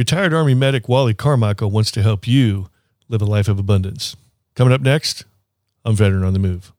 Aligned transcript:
Retired 0.00 0.32
Army 0.32 0.54
medic 0.54 0.88
Wally 0.88 1.12
Carmichael 1.12 1.70
wants 1.70 1.90
to 1.90 2.00
help 2.00 2.26
you 2.26 2.70
live 3.10 3.20
a 3.20 3.26
life 3.26 3.48
of 3.48 3.58
abundance. 3.58 4.16
Coming 4.54 4.72
up 4.72 4.80
next, 4.80 5.26
I'm 5.84 5.94
Veteran 5.94 6.24
on 6.24 6.32
the 6.32 6.38
Move. 6.38 6.72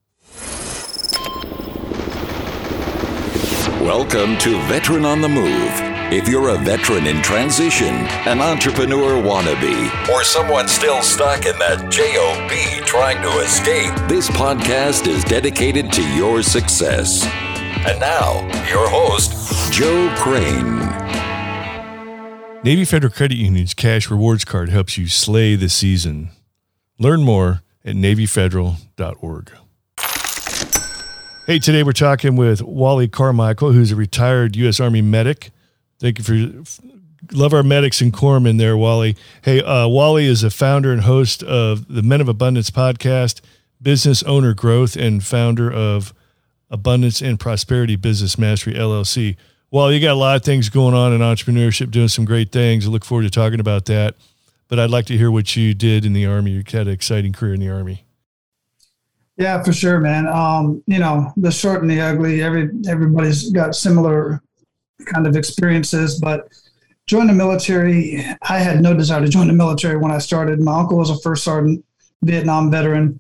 Welcome 3.80 4.40
to 4.40 4.60
Veteran 4.64 5.06
on 5.06 5.22
the 5.22 5.30
Move. 5.30 5.70
If 6.12 6.28
you're 6.28 6.50
a 6.50 6.58
veteran 6.58 7.06
in 7.06 7.22
transition, 7.22 7.94
an 8.26 8.42
entrepreneur 8.42 9.22
wannabe, 9.22 10.10
or 10.10 10.24
someone 10.24 10.68
still 10.68 11.04
stuck 11.04 11.46
in 11.46 11.60
that 11.60 11.92
JOB 11.92 12.84
trying 12.88 13.22
to 13.22 13.30
escape, 13.42 13.94
this 14.10 14.32
podcast 14.32 15.06
is 15.06 15.24
dedicated 15.26 15.94
to 15.94 16.16
your 16.16 16.42
success. 16.42 17.24
And 17.86 18.00
now, 18.00 18.42
your 18.68 18.90
host, 18.90 19.72
Joe 19.72 20.12
Crane. 20.18 21.21
Navy 22.64 22.86
Federal 22.86 23.12
Credit 23.12 23.38
Union's 23.38 23.74
cash 23.74 24.12
rewards 24.12 24.46
card 24.46 24.70
helps 24.70 24.96
you 24.96 25.08
slay 25.08 25.56
the 25.56 25.68
season. 25.68 26.30
Learn 27.00 27.24
more 27.24 27.64
at 27.84 27.96
NavyFederal.org. 27.96 29.52
Hey, 31.48 31.58
today 31.58 31.82
we're 31.82 31.92
talking 31.92 32.36
with 32.36 32.62
Wally 32.62 33.08
Carmichael, 33.08 33.72
who's 33.72 33.92
a 33.92 33.96
retired 33.96 34.56
U.S. 34.58 34.80
Army 34.80 35.02
medic. 35.02 35.50
Thank 36.00 36.20
you 36.20 36.24
for 36.24 36.64
love 37.36 37.52
our 37.52 37.64
medics 37.64 38.00
and 38.00 38.14
corpsmen 38.14 38.60
there, 38.60 38.78
Wally. 38.78 39.18
Hey, 39.42 39.64
uh, 39.64 39.88
Wally 39.88 40.28
is 40.28 40.44
a 40.44 40.52
founder 40.52 40.94
and 40.94 41.02
host 41.02 41.42
of 41.42 41.88
the 41.88 42.04
Men 42.04 42.22
of 42.22 42.30
Abundance 42.30 42.70
podcast, 42.70 43.42
business 43.82 44.22
owner 44.22 44.54
growth, 44.54 44.96
and 44.96 45.24
founder 45.24 45.72
of 45.72 46.14
Abundance 46.70 47.24
and 47.24 47.40
Prosperity 47.40 47.96
Business 47.96 48.38
Mastery 48.38 48.76
LLC. 48.76 49.36
Wally, 49.72 49.96
you 49.96 50.02
got 50.02 50.12
a 50.12 50.16
lot 50.16 50.36
of 50.36 50.44
things 50.44 50.68
going 50.68 50.94
on 50.94 51.14
in 51.14 51.22
entrepreneurship, 51.22 51.92
doing 51.92 52.10
some 52.10 52.26
great 52.26 52.52
things. 52.52 52.86
I 52.86 52.90
look 52.90 53.06
forward 53.06 53.24
to 53.24 53.30
talking 53.30 53.62
about 53.62 53.86
that. 53.86 54.16
But 54.68 54.80
I'd 54.80 54.90
like 54.90 55.06
to 55.08 55.18
hear 55.18 55.32
what 55.32 55.56
you 55.56 55.74
did 55.74 56.06
in 56.06 56.14
the 56.14 56.26
Army. 56.26 56.52
You 56.52 56.64
had 56.66 56.88
an 56.88 56.94
exciting 56.94 57.34
career 57.34 57.54
in 57.54 57.60
the 57.60 57.70
Army. 57.70 58.06
Yeah, 59.38 59.64
for 59.64 59.74
sure, 59.74 60.00
man. 60.00 60.28
Um, 60.28 60.84
you 60.88 61.00
know, 61.00 61.34
the 61.38 61.52
short 61.52 61.82
and 61.82 61.90
the 61.90 62.00
ugly, 62.00 62.44
every 62.44 62.70
everybody's 62.88 63.50
got 63.52 63.76
similar 63.76 64.42
kind 65.06 65.26
of 65.26 65.36
experiences, 65.36 66.20
but 66.20 66.48
join 67.08 67.28
the 67.28 67.34
military, 67.34 68.24
I 68.44 68.60
had 68.60 68.82
no 68.82 68.94
desire 68.94 69.22
to 69.22 69.28
join 69.28 69.48
the 69.48 69.54
military 69.54 69.98
when 69.98 70.12
I 70.12 70.20
started. 70.20 70.62
My 70.62 70.80
uncle 70.80 70.98
was 70.98 71.10
a 71.10 71.18
first 71.20 71.44
sergeant, 71.44 71.84
Vietnam 72.22 72.70
veteran, 72.70 73.20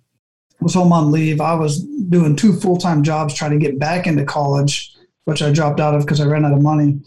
was 0.59 0.75
home 0.75 0.93
on 0.93 1.11
leave. 1.11 1.41
I 1.41 1.55
was 1.55 1.83
doing 1.83 2.35
two 2.35 2.53
full-time 2.53 3.03
jobs 3.03 3.33
trying 3.33 3.51
to 3.51 3.57
get 3.57 3.79
back 3.79 4.05
into 4.05 4.23
college, 4.23 4.95
which 5.25 5.41
I 5.41 5.51
dropped 5.51 5.79
out 5.79 5.93
of 5.93 6.01
because 6.01 6.21
I 6.21 6.25
ran 6.25 6.45
out 6.45 6.53
of 6.53 6.61
money. 6.61 6.99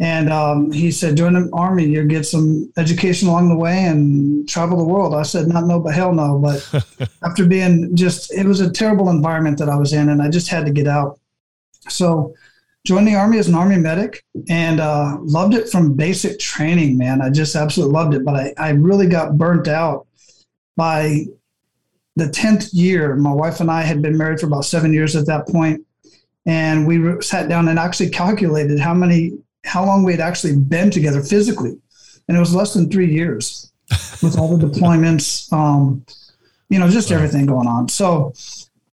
And 0.00 0.28
um, 0.32 0.72
he 0.72 0.90
said, 0.90 1.16
join 1.16 1.34
the 1.34 1.48
army, 1.52 1.86
you 1.86 2.04
get 2.04 2.26
some 2.26 2.72
education 2.76 3.28
along 3.28 3.48
the 3.48 3.56
way 3.56 3.84
and 3.84 4.48
travel 4.48 4.76
the 4.76 4.84
world. 4.84 5.14
I 5.14 5.22
said, 5.22 5.46
not 5.46 5.66
no, 5.66 5.78
but 5.78 5.94
hell 5.94 6.12
no. 6.12 6.38
But 6.38 7.08
after 7.22 7.46
being 7.46 7.94
just, 7.94 8.32
it 8.34 8.44
was 8.44 8.60
a 8.60 8.70
terrible 8.70 9.08
environment 9.08 9.58
that 9.58 9.68
I 9.68 9.76
was 9.76 9.92
in, 9.92 10.08
and 10.08 10.20
I 10.20 10.28
just 10.28 10.48
had 10.48 10.66
to 10.66 10.72
get 10.72 10.88
out. 10.88 11.20
So 11.88 12.34
joined 12.84 13.08
the 13.08 13.14
army 13.14 13.38
as 13.38 13.48
an 13.48 13.54
army 13.54 13.76
medic 13.76 14.24
and 14.48 14.80
uh, 14.80 15.16
loved 15.20 15.54
it 15.54 15.68
from 15.70 15.94
basic 15.94 16.38
training, 16.38 16.98
man. 16.98 17.22
I 17.22 17.30
just 17.30 17.54
absolutely 17.54 17.94
loved 17.94 18.14
it. 18.14 18.24
But 18.24 18.34
I, 18.34 18.54
I 18.58 18.70
really 18.70 19.06
got 19.06 19.38
burnt 19.38 19.68
out 19.68 20.06
by 20.76 21.24
the 22.16 22.26
10th 22.26 22.70
year. 22.72 23.16
My 23.16 23.32
wife 23.32 23.60
and 23.60 23.70
I 23.70 23.82
had 23.82 24.02
been 24.02 24.18
married 24.18 24.40
for 24.40 24.46
about 24.46 24.64
seven 24.64 24.92
years 24.92 25.16
at 25.16 25.26
that 25.26 25.48
point, 25.48 25.84
And 26.46 26.86
we 26.86 27.20
sat 27.22 27.48
down 27.48 27.68
and 27.68 27.78
actually 27.78 28.10
calculated 28.10 28.78
how 28.78 28.94
many 28.94 29.32
how 29.64 29.84
long 29.84 30.04
we 30.04 30.12
had 30.12 30.20
actually 30.20 30.56
been 30.56 30.90
together 30.90 31.22
physically, 31.22 31.76
and 32.28 32.36
it 32.36 32.40
was 32.40 32.54
less 32.54 32.74
than 32.74 32.90
three 32.90 33.10
years 33.10 33.72
with 34.22 34.38
all 34.38 34.56
the 34.56 34.66
deployments, 34.66 35.52
um, 35.52 36.04
you 36.68 36.78
know, 36.78 36.88
just 36.88 37.10
everything 37.10 37.46
going 37.46 37.66
on. 37.66 37.88
So, 37.88 38.32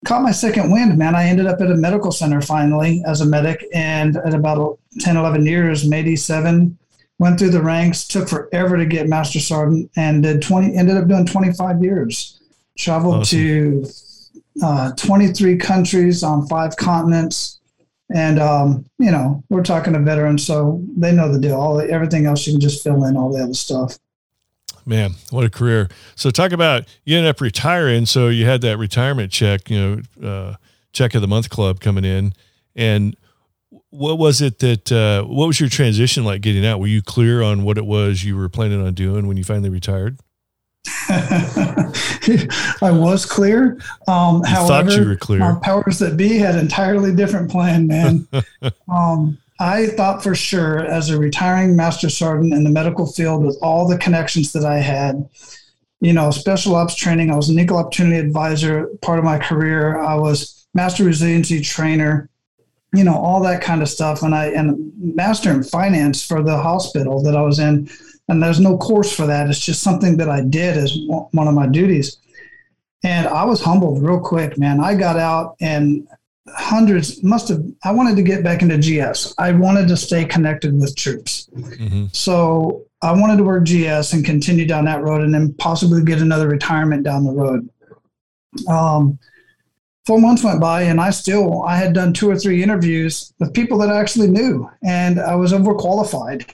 caught 0.06 0.22
my 0.22 0.32
second 0.32 0.72
wind, 0.72 0.98
man. 0.98 1.16
I 1.16 1.26
ended 1.26 1.48
up 1.48 1.62
at 1.62 1.72
a 1.72 1.76
medical 1.76 2.12
center 2.12 2.42
finally 2.42 3.04
as 3.06 3.22
a 3.22 3.26
medic, 3.26 3.66
and 3.74 4.18
at 4.18 4.34
about 4.34 4.80
10, 5.00 5.18
11 5.18 5.46
years, 5.46 5.88
maybe 5.88 6.16
seven, 6.16 6.78
went 7.18 7.40
through 7.40 7.52
the 7.52 7.62
ranks. 7.62 8.08
Took 8.08 8.30
forever 8.30 8.78
to 8.78 8.86
get 8.86 9.08
master 9.08 9.40
sergeant, 9.40 9.92
and 9.96 10.24
did 10.24 10.42
20. 10.42 10.76
Ended 10.76 10.98
up 10.98 11.08
doing 11.08 11.26
25 11.26 11.84
years. 11.84 12.40
Traveled 12.78 13.16
awesome. 13.16 13.40
to 13.40 13.86
uh, 14.64 14.92
23 14.94 15.58
countries 15.58 16.24
on 16.24 16.48
five 16.48 16.76
continents 16.76 17.60
and 18.14 18.40
um, 18.40 18.86
you 18.98 19.12
know, 19.12 19.44
we're 19.50 19.64
talking 19.64 19.94
to 19.94 20.00
veterans, 20.00 20.46
so 20.46 20.84
they 20.98 21.12
know 21.12 21.32
the 21.32 21.40
deal. 21.40 21.56
All 21.56 21.78
the, 21.78 21.90
everything 21.90 22.26
else 22.26 22.46
you 22.48 22.54
can 22.54 22.62
just 22.62 22.84
fill 22.84 23.04
in 23.06 23.16
all 23.16 23.32
the 23.32 23.44
other 23.44 23.54
stuff. 23.54 23.98
Man, 24.86 25.12
what 25.30 25.46
a 25.46 25.50
career! 25.50 25.90
So 26.16 26.32
talk 26.32 26.52
about 26.52 26.88
you 27.04 27.16
ended 27.18 27.30
up 27.30 27.42
retiring. 27.42 28.08
So 28.08 28.30
you 28.30 28.46
had 28.46 28.62
that 28.62 28.78
retirement 28.78 29.32
check, 29.32 29.70
you 29.70 30.02
know, 30.18 30.28
uh, 30.28 30.56
check 30.92 31.14
of 31.14 31.22
the 31.22 31.28
month 31.28 31.50
club 31.50 31.80
coming 31.82 32.04
in, 32.04 32.34
and 32.76 33.16
what 33.92 34.18
was 34.18 34.42
it 34.42 34.58
that 34.60 34.92
uh, 34.92 35.24
what 35.24 35.46
was 35.46 35.60
your 35.60 35.70
transition 35.70 36.24
like 36.24 36.42
getting 36.42 36.66
out? 36.66 36.80
Were 36.80 36.88
you 36.88 37.04
clear 37.04 37.44
on 37.44 37.64
what 37.64 37.78
it 37.78 37.86
was 37.86 38.24
you 38.24 38.36
were 38.36 38.50
planning 38.50 38.84
on 38.84 38.96
doing 38.96 39.28
when 39.28 39.38
you 39.38 39.44
finally 39.44 39.70
retired? 39.70 40.18
I 42.82 42.92
was 42.92 43.26
clear. 43.26 43.80
Um, 44.08 44.44
however, 44.44 45.16
clear. 45.16 45.42
our 45.42 45.60
powers 45.60 45.98
that 46.00 46.18
be 46.18 46.38
had 46.38 46.56
entirely 46.56 47.16
different 47.16 47.50
plan, 47.50 47.88
man. 47.88 48.28
um, 48.88 49.40
I 49.60 49.88
thought 49.88 50.22
for 50.22 50.36
sure, 50.36 50.86
as 50.86 51.10
a 51.10 51.18
retiring 51.18 51.76
master 51.76 52.10
sergeant 52.10 52.54
in 52.54 52.64
the 52.64 52.70
medical 52.70 53.08
field, 53.08 53.44
with 53.44 53.58
all 53.62 53.88
the 53.88 53.98
connections 53.98 54.54
that 54.54 54.66
I 54.66 54.78
had, 54.78 55.28
you 56.00 56.14
know, 56.14 56.30
special 56.30 56.76
ops 56.76 56.96
training. 56.96 57.32
I 57.32 57.36
was 57.36 57.50
an 57.50 57.60
equal 57.60 57.78
opportunity 57.78 58.18
advisor 58.18 58.88
part 59.02 59.18
of 59.18 59.26
my 59.26 59.40
career. 59.40 60.00
I 60.00 60.16
was 60.16 60.68
master 60.76 61.04
resiliency 61.04 61.60
trainer, 61.62 62.30
you 62.94 63.04
know, 63.04 63.16
all 63.16 63.42
that 63.44 63.62
kind 63.62 63.82
of 63.82 63.90
stuff. 63.90 64.22
And 64.22 64.36
I 64.36 64.50
and 64.50 64.94
master 64.98 65.50
in 65.52 65.64
finance 65.64 66.24
for 66.24 66.44
the 66.44 66.58
hospital 66.58 67.22
that 67.24 67.36
I 67.36 67.42
was 67.42 67.58
in 67.58 67.90
and 68.30 68.42
there's 68.42 68.60
no 68.60 68.78
course 68.78 69.12
for 69.12 69.26
that. 69.26 69.50
It's 69.50 69.60
just 69.60 69.82
something 69.82 70.18
that 70.18 70.30
I 70.30 70.42
did 70.42 70.78
as 70.78 70.96
one 71.08 71.48
of 71.48 71.54
my 71.54 71.68
duties. 71.68 72.18
And 73.04 73.28
I 73.28 73.44
was 73.46 73.62
humbled 73.62 74.04
real 74.04 74.20
quick, 74.20 74.58
man. 74.58 74.80
I 74.80 74.94
got 74.96 75.18
out 75.18 75.56
and 75.60 76.08
hundreds 76.48 77.24
must 77.24 77.50
have 77.50 77.64
I 77.84 77.92
wanted 77.92 78.16
to 78.18 78.24
get 78.24 78.44
back 78.44 78.62
into 78.62 78.78
GS. 78.78 79.34
I 79.38 79.52
wanted 79.52 79.88
to 79.88 79.98
stay 79.98 80.26
connected 80.26 80.80
with 80.80 80.96
troops. 80.96 81.50
Mm-hmm. 81.56 82.06
So 82.12 82.86
I 83.02 83.14
wanted 83.14 83.38
to 83.38 83.44
work 83.44 83.66
GS 83.66 84.14
and 84.14 84.26
continue 84.26 84.66
down 84.66 84.86
that 84.86 85.02
road 85.02 85.22
and 85.22 85.34
then 85.34 85.54
possibly 85.54 86.04
get 86.04 86.22
another 86.22 86.48
retirement 86.48 87.04
down 87.04 87.24
the 87.24 87.32
road. 87.32 87.70
Um, 88.68 89.20
four 90.06 90.20
months 90.20 90.44
went 90.44 90.60
by 90.60 90.84
and 90.84 91.00
I 91.00 91.12
still 91.12 91.64
I 91.64 91.78
had 91.78 91.94
done 91.94 92.14
two 92.14 92.30
or 92.30 92.36
three 92.36 92.62
interviews 92.62 93.34
with 93.40 93.54
people 93.54 93.78
that 93.80 93.90
I 93.90 94.00
actually 94.00 94.28
knew 94.28 94.70
and 94.84 95.20
I 95.20 95.36
was 95.36 95.54
overqualified 95.54 96.50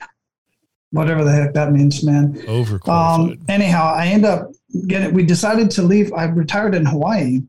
whatever 0.96 1.24
the 1.24 1.32
heck 1.32 1.54
that 1.54 1.72
means, 1.72 2.02
man. 2.02 2.34
Overqualified. 2.34 2.88
Um, 2.88 3.38
anyhow, 3.48 3.92
I 3.94 4.08
end 4.08 4.24
up 4.24 4.50
getting. 4.86 5.14
We 5.14 5.24
decided 5.24 5.70
to 5.72 5.82
leave. 5.82 6.12
I 6.12 6.24
retired 6.24 6.74
in 6.74 6.84
Hawaii, 6.86 7.40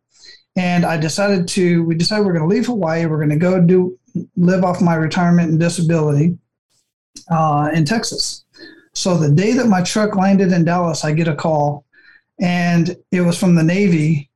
and 0.56 0.86
I 0.86 0.98
decided 0.98 1.48
to. 1.50 1.84
We 1.84 1.96
decided 1.96 2.26
we're 2.26 2.34
going 2.34 2.48
to 2.48 2.56
leave 2.56 2.68
Hawaii. 2.68 3.06
We're 3.06 3.18
going 3.18 3.30
to 3.30 3.38
go 3.38 3.60
do 3.62 3.98
live 4.36 4.64
off 4.64 4.82
my 4.82 4.96
retirement 4.96 5.50
and 5.52 5.60
disability 5.60 6.38
uh, 7.30 7.70
in 7.74 7.86
Texas. 7.86 8.46
So 8.94 9.16
the 9.16 9.32
day 9.32 9.54
that 9.54 9.68
my 9.68 9.82
truck 9.84 10.16
landed 10.16 10.52
in 10.52 10.66
Dallas, 10.66 11.06
I 11.06 11.12
get 11.12 11.28
a 11.28 11.36
call, 11.36 11.86
and 12.40 12.96
it 13.12 13.22
was 13.22 13.38
from 13.38 13.56
the 13.56 13.64
Navy, 13.64 14.30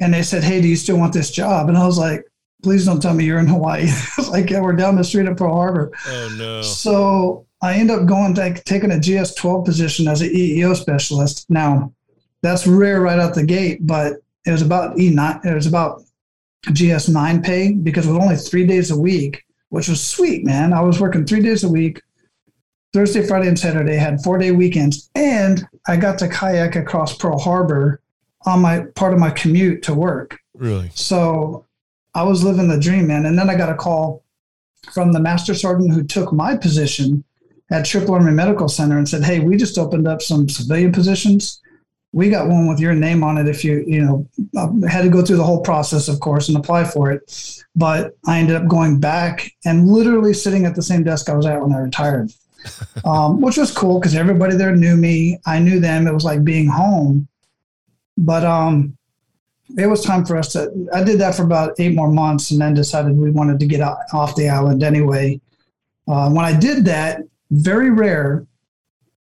and 0.00 0.12
they 0.12 0.22
said, 0.22 0.44
"Hey, 0.44 0.60
do 0.60 0.68
you 0.68 0.76
still 0.76 0.98
want 0.98 1.12
this 1.12 1.30
job?" 1.30 1.68
And 1.68 1.78
I 1.78 1.86
was 1.86 1.98
like, 1.98 2.24
please 2.62 2.84
don't 2.84 3.00
tell 3.00 3.14
me 3.14 3.24
you're 3.24 3.38
in 3.38 3.46
Hawaii. 3.46 3.82
it's 4.18 4.28
like, 4.28 4.50
yeah, 4.50 4.60
we're 4.60 4.72
down 4.72 4.96
the 4.96 5.04
street 5.04 5.26
at 5.26 5.36
Pearl 5.36 5.54
Harbor. 5.54 5.92
Oh 6.06 6.36
no. 6.38 6.62
So 6.62 7.46
I 7.60 7.74
end 7.74 7.90
up 7.90 8.06
going 8.06 8.34
to 8.34 8.54
taking 8.64 8.92
a 8.92 8.96
GS12 8.96 9.64
position 9.64 10.06
as 10.06 10.22
an 10.22 10.30
EEO 10.30 10.76
specialist. 10.76 11.46
Now, 11.50 11.92
that's 12.42 12.66
rare 12.66 13.00
right 13.00 13.18
out 13.18 13.34
the 13.34 13.44
gate, 13.44 13.86
but 13.86 14.14
it 14.46 14.52
was 14.52 14.62
about 14.62 14.96
E9. 14.96 15.44
It 15.44 15.54
was 15.54 15.66
about 15.66 16.02
GS9 16.66 17.44
pay 17.44 17.72
because 17.72 18.06
it 18.06 18.12
was 18.12 18.22
only 18.22 18.36
three 18.36 18.64
days 18.66 18.90
a 18.90 18.98
week, 18.98 19.42
which 19.70 19.88
was 19.88 20.06
sweet, 20.06 20.44
man. 20.44 20.72
I 20.72 20.80
was 20.80 21.00
working 21.00 21.24
three 21.24 21.42
days 21.42 21.64
a 21.64 21.68
week, 21.68 22.00
Thursday, 22.92 23.26
Friday, 23.26 23.48
and 23.48 23.58
Saturday. 23.58 23.96
Had 23.96 24.22
four 24.22 24.38
day 24.38 24.52
weekends, 24.52 25.10
and 25.14 25.66
I 25.86 25.96
got 25.96 26.18
to 26.20 26.28
kayak 26.28 26.76
across 26.76 27.16
Pearl 27.16 27.38
Harbor 27.38 28.00
on 28.46 28.60
my 28.60 28.80
part 28.94 29.12
of 29.12 29.18
my 29.18 29.30
commute 29.30 29.82
to 29.84 29.94
work. 29.94 30.38
Really? 30.54 30.90
So 30.94 31.66
I 32.14 32.22
was 32.22 32.44
living 32.44 32.68
the 32.68 32.78
dream, 32.78 33.08
man. 33.08 33.26
And 33.26 33.38
then 33.38 33.50
I 33.50 33.56
got 33.56 33.68
a 33.68 33.74
call 33.74 34.24
from 34.92 35.12
the 35.12 35.20
master 35.20 35.54
sergeant 35.54 35.92
who 35.92 36.04
took 36.04 36.32
my 36.32 36.56
position 36.56 37.24
at 37.70 37.84
Tripler 37.84 38.18
Army 38.18 38.32
Medical 38.32 38.68
Center 38.68 38.98
and 38.98 39.08
said, 39.08 39.24
"Hey, 39.24 39.40
we 39.40 39.56
just 39.56 39.78
opened 39.78 40.08
up 40.08 40.22
some 40.22 40.48
civilian 40.48 40.92
positions. 40.92 41.60
We 42.12 42.30
got 42.30 42.48
one 42.48 42.66
with 42.66 42.80
your 42.80 42.94
name 42.94 43.22
on 43.22 43.36
it. 43.36 43.48
If 43.48 43.64
you, 43.64 43.84
you 43.86 44.02
know, 44.02 44.26
I 44.56 44.90
had 44.90 45.02
to 45.02 45.10
go 45.10 45.22
through 45.22 45.36
the 45.36 45.44
whole 45.44 45.60
process, 45.60 46.08
of 46.08 46.20
course, 46.20 46.48
and 46.48 46.56
apply 46.56 46.84
for 46.84 47.12
it. 47.12 47.62
But 47.76 48.16
I 48.26 48.38
ended 48.38 48.56
up 48.56 48.66
going 48.66 48.98
back 48.98 49.50
and 49.66 49.86
literally 49.86 50.32
sitting 50.32 50.64
at 50.64 50.74
the 50.74 50.82
same 50.82 51.04
desk 51.04 51.28
I 51.28 51.34
was 51.34 51.44
at 51.44 51.60
when 51.60 51.72
I 51.72 51.78
retired. 51.78 52.32
um, 53.04 53.40
which 53.40 53.56
was 53.56 53.70
cool 53.70 54.00
because 54.00 54.14
everybody 54.14 54.56
there 54.56 54.74
knew 54.74 54.96
me. 54.96 55.38
I 55.46 55.58
knew 55.58 55.80
them. 55.80 56.06
It 56.06 56.14
was 56.14 56.24
like 56.24 56.44
being 56.44 56.66
home. 56.66 57.28
But 58.16 58.44
um, 58.44 58.96
it 59.76 59.86
was 59.86 60.02
time 60.02 60.24
for 60.24 60.36
us 60.36 60.52
to. 60.52 60.88
I 60.92 61.04
did 61.04 61.20
that 61.20 61.34
for 61.34 61.42
about 61.42 61.78
eight 61.78 61.94
more 61.94 62.10
months, 62.10 62.50
and 62.50 62.60
then 62.60 62.74
decided 62.74 63.16
we 63.16 63.30
wanted 63.30 63.60
to 63.60 63.66
get 63.66 63.80
off 63.80 64.34
the 64.34 64.48
island 64.48 64.82
anyway. 64.82 65.40
Uh, 66.06 66.30
when 66.30 66.44
I 66.44 66.58
did 66.58 66.84
that, 66.86 67.20
very 67.50 67.90
rare. 67.90 68.46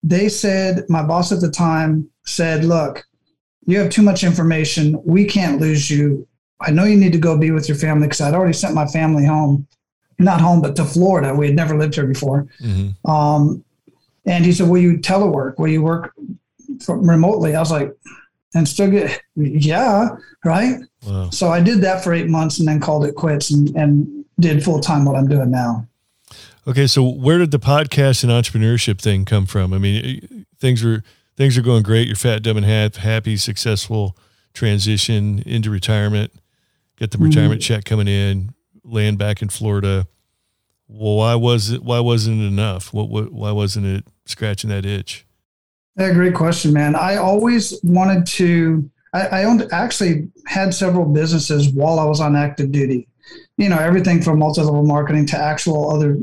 They 0.03 0.29
said 0.29 0.85
my 0.89 1.03
boss 1.03 1.31
at 1.31 1.41
the 1.41 1.49
time 1.49 2.09
said, 2.25 2.63
"Look, 2.63 3.05
you 3.65 3.79
have 3.79 3.89
too 3.89 4.03
much 4.03 4.23
information. 4.23 5.01
We 5.03 5.25
can't 5.25 5.59
lose 5.59 5.89
you. 5.89 6.27
I 6.61 6.71
know 6.71 6.85
you 6.85 6.95
need 6.95 7.13
to 7.13 7.19
go 7.19 7.37
be 7.37 7.51
with 7.51 7.67
your 7.67 7.77
family 7.77 8.07
because 8.07 8.21
I'd 8.21 8.33
already 8.33 8.53
sent 8.53 8.75
my 8.75 8.85
family 8.87 9.25
home, 9.25 9.67
not 10.19 10.39
home, 10.39 10.61
but 10.61 10.75
to 10.77 10.85
Florida. 10.85 11.33
We 11.33 11.47
had 11.47 11.55
never 11.55 11.77
lived 11.77 11.95
here 11.95 12.07
before. 12.07 12.47
Mm-hmm. 12.61 13.09
Um, 13.09 13.63
and 14.25 14.45
he 14.45 14.51
said, 14.51 14.69
Will 14.69 14.81
you 14.81 14.97
telework? 14.97 15.57
Will 15.57 15.67
you 15.67 15.81
work 15.81 16.13
remotely? 16.87 17.55
I 17.55 17.59
was 17.59 17.71
like, 17.71 17.91
and 18.53 18.67
still 18.67 18.89
get, 18.89 19.21
yeah, 19.35 20.15
right. 20.45 20.79
Wow. 21.05 21.29
So 21.29 21.49
I 21.49 21.61
did 21.61 21.81
that 21.81 22.03
for 22.03 22.13
eight 22.13 22.29
months 22.29 22.59
and 22.59 22.67
then 22.67 22.79
called 22.79 23.05
it 23.05 23.15
quits 23.15 23.51
and, 23.51 23.75
and 23.75 24.25
did 24.39 24.63
full 24.63 24.79
time 24.79 25.05
what 25.05 25.15
I'm 25.15 25.27
doing 25.27 25.51
now. 25.51 25.87
Okay. 26.67 26.87
So 26.87 27.03
where 27.03 27.37
did 27.37 27.51
the 27.51 27.59
podcast 27.59 28.23
and 28.23 28.31
entrepreneurship 28.31 28.99
thing 28.99 29.25
come 29.25 29.45
from? 29.45 29.73
I 29.73 29.77
mean, 29.77 30.45
things 30.59 30.83
were, 30.83 31.03
things 31.37 31.57
are 31.57 31.61
going 31.61 31.83
great. 31.83 32.07
You're 32.07 32.15
fat, 32.15 32.43
dumb, 32.43 32.57
and 32.57 32.65
half, 32.65 32.95
happy, 32.95 33.37
successful 33.37 34.17
transition 34.53 35.39
into 35.45 35.69
retirement. 35.69 36.31
Get 36.97 37.11
the 37.11 37.17
mm-hmm. 37.17 37.25
retirement 37.25 37.61
check 37.61 37.85
coming 37.85 38.07
in. 38.07 38.53
Land 38.83 39.17
back 39.17 39.41
in 39.41 39.49
Florida. 39.49 40.07
Well, 40.87 41.17
why 41.17 41.35
was 41.35 41.71
it? 41.71 41.83
Why 41.83 41.99
wasn't 41.99 42.41
it 42.41 42.45
enough? 42.45 42.93
What, 42.93 43.09
what? 43.09 43.31
Why 43.31 43.51
wasn't 43.51 43.87
it 43.87 44.05
scratching 44.25 44.69
that 44.69 44.85
itch? 44.85 45.25
Yeah, 45.97 46.13
great 46.13 46.35
question, 46.35 46.73
man. 46.73 46.95
I 46.95 47.15
always 47.15 47.79
wanted 47.83 48.27
to. 48.27 48.89
I, 49.13 49.27
I 49.27 49.43
owned 49.45 49.67
actually 49.71 50.29
had 50.45 50.73
several 50.73 51.05
businesses 51.05 51.69
while 51.69 51.99
I 51.99 52.05
was 52.05 52.19
on 52.19 52.35
active 52.35 52.71
duty. 52.71 53.07
You 53.57 53.69
know, 53.69 53.79
everything 53.79 54.21
from 54.21 54.39
multi-level 54.39 54.83
marketing 54.83 55.25
to 55.27 55.37
actual 55.37 55.89
other 55.89 56.17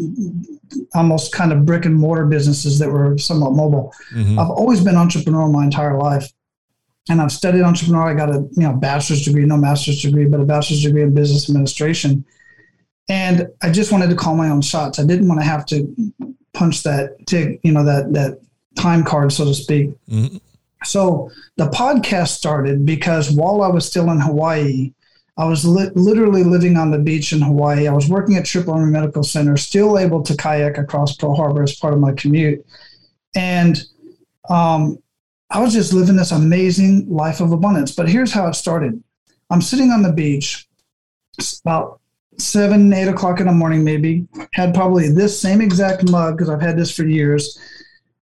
almost 0.94 1.32
kind 1.32 1.52
of 1.52 1.64
brick 1.64 1.86
and 1.86 1.94
mortar 1.94 2.26
businesses 2.26 2.78
that 2.78 2.90
were 2.90 3.16
somewhat 3.18 3.52
mobile. 3.52 3.94
Mm-hmm. 4.12 4.38
I've 4.38 4.50
always 4.50 4.82
been 4.82 4.94
entrepreneurial 4.94 5.50
my 5.50 5.64
entire 5.64 5.96
life. 5.98 6.30
And 7.08 7.20
I've 7.20 7.32
studied 7.32 7.62
entrepreneur. 7.62 8.02
I 8.02 8.14
got 8.14 8.30
a 8.30 8.46
you 8.52 8.62
know 8.62 8.74
bachelor's 8.74 9.24
degree, 9.24 9.44
no 9.44 9.56
master's 9.56 10.02
degree, 10.02 10.26
but 10.26 10.40
a 10.40 10.44
bachelor's 10.44 10.84
degree 10.84 11.02
in 11.02 11.12
business 11.14 11.48
administration. 11.48 12.24
And 13.08 13.48
I 13.60 13.70
just 13.70 13.90
wanted 13.90 14.10
to 14.10 14.16
call 14.16 14.36
my 14.36 14.50
own 14.50 14.62
shots. 14.62 14.98
I 14.98 15.04
didn't 15.04 15.26
want 15.26 15.40
to 15.40 15.44
have 15.44 15.66
to 15.66 15.92
punch 16.54 16.84
that 16.84 17.26
tick, 17.26 17.58
you 17.64 17.72
know, 17.72 17.84
that 17.84 18.12
that 18.12 18.40
time 18.76 19.02
card, 19.02 19.32
so 19.32 19.44
to 19.44 19.54
speak. 19.54 19.90
Mm-hmm. 20.08 20.36
So 20.84 21.30
the 21.56 21.68
podcast 21.68 22.28
started 22.28 22.86
because 22.86 23.30
while 23.30 23.62
I 23.62 23.68
was 23.68 23.86
still 23.86 24.10
in 24.10 24.20
Hawaii, 24.20 24.92
I 25.36 25.46
was 25.46 25.64
li- 25.64 25.90
literally 25.94 26.44
living 26.44 26.76
on 26.76 26.90
the 26.90 26.98
beach 26.98 27.32
in 27.32 27.40
Hawaii. 27.40 27.88
I 27.88 27.92
was 27.92 28.08
working 28.08 28.36
at 28.36 28.44
Tripler 28.44 28.74
Army 28.74 28.90
Medical 28.90 29.22
Center, 29.22 29.56
still 29.56 29.98
able 29.98 30.22
to 30.22 30.36
kayak 30.36 30.76
across 30.76 31.16
Pearl 31.16 31.34
Harbor 31.34 31.62
as 31.62 31.74
part 31.74 31.94
of 31.94 32.00
my 32.00 32.12
commute. 32.12 32.64
And 33.34 33.82
um, 34.50 34.98
I 35.50 35.60
was 35.60 35.72
just 35.72 35.92
living 35.92 36.16
this 36.16 36.32
amazing 36.32 37.08
life 37.08 37.40
of 37.40 37.52
abundance. 37.52 37.94
But 37.94 38.08
here's 38.08 38.32
how 38.32 38.46
it 38.48 38.54
started 38.54 39.02
I'm 39.50 39.62
sitting 39.62 39.90
on 39.90 40.02
the 40.02 40.12
beach, 40.12 40.68
about 41.64 42.00
seven, 42.38 42.92
eight 42.92 43.08
o'clock 43.08 43.40
in 43.40 43.46
the 43.46 43.52
morning, 43.52 43.84
maybe, 43.84 44.26
had 44.54 44.74
probably 44.74 45.08
this 45.08 45.38
same 45.38 45.60
exact 45.60 46.08
mug 46.10 46.36
because 46.36 46.48
I've 46.48 46.62
had 46.62 46.78
this 46.78 46.94
for 46.94 47.04
years, 47.04 47.58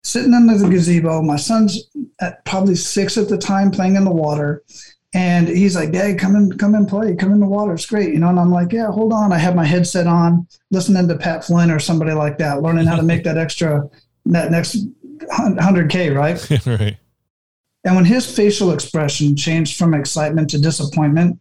sitting 0.04 0.34
under 0.34 0.58
the 0.58 0.70
gazebo. 0.70 1.22
My 1.22 1.36
son's 1.38 1.90
at 2.22 2.44
probably 2.46 2.76
six 2.76 3.18
at 3.18 3.30
the 3.30 3.38
time 3.38 3.72
playing 3.72 3.96
in 3.96 4.06
the 4.06 4.12
water. 4.12 4.64
And 5.14 5.48
he's 5.48 5.76
like, 5.76 5.92
Dad, 5.92 6.20
come 6.20 6.36
and 6.36 6.58
come 6.60 6.76
and 6.76 6.88
play, 6.88 7.16
come 7.16 7.32
in 7.32 7.40
the 7.40 7.48
water. 7.48 7.74
It's 7.74 7.86
great. 7.86 8.14
You 8.14 8.20
know, 8.20 8.30
and 8.30 8.40
I'm 8.40 8.52
like, 8.52 8.72
Yeah, 8.72 8.92
hold 8.92 9.12
on. 9.12 9.32
I 9.34 9.40
have 9.40 9.56
my 9.56 9.66
headset 9.66 10.06
on, 10.06 10.48
listening 10.70 11.08
to 11.08 11.18
Pat 11.18 11.44
Flynn 11.44 11.72
or 11.72 11.80
somebody 11.80 12.12
like 12.12 12.38
that, 12.38 12.62
learning 12.62 12.86
how 12.86 12.96
to 12.96 13.04
make 13.04 13.24
that 13.24 13.38
extra 13.38 13.90
that 14.28 14.52
next 14.52 14.86
hundred 15.32 15.90
K, 15.90 16.12
right? 16.12 16.50
right. 16.66 16.98
And 17.84 17.96
when 17.96 18.06
his 18.06 18.34
facial 18.34 18.72
expression 18.72 19.36
changed 19.36 19.78
from 19.78 19.94
excitement 19.94 20.50
to 20.52 20.62
disappointment, 20.62 21.40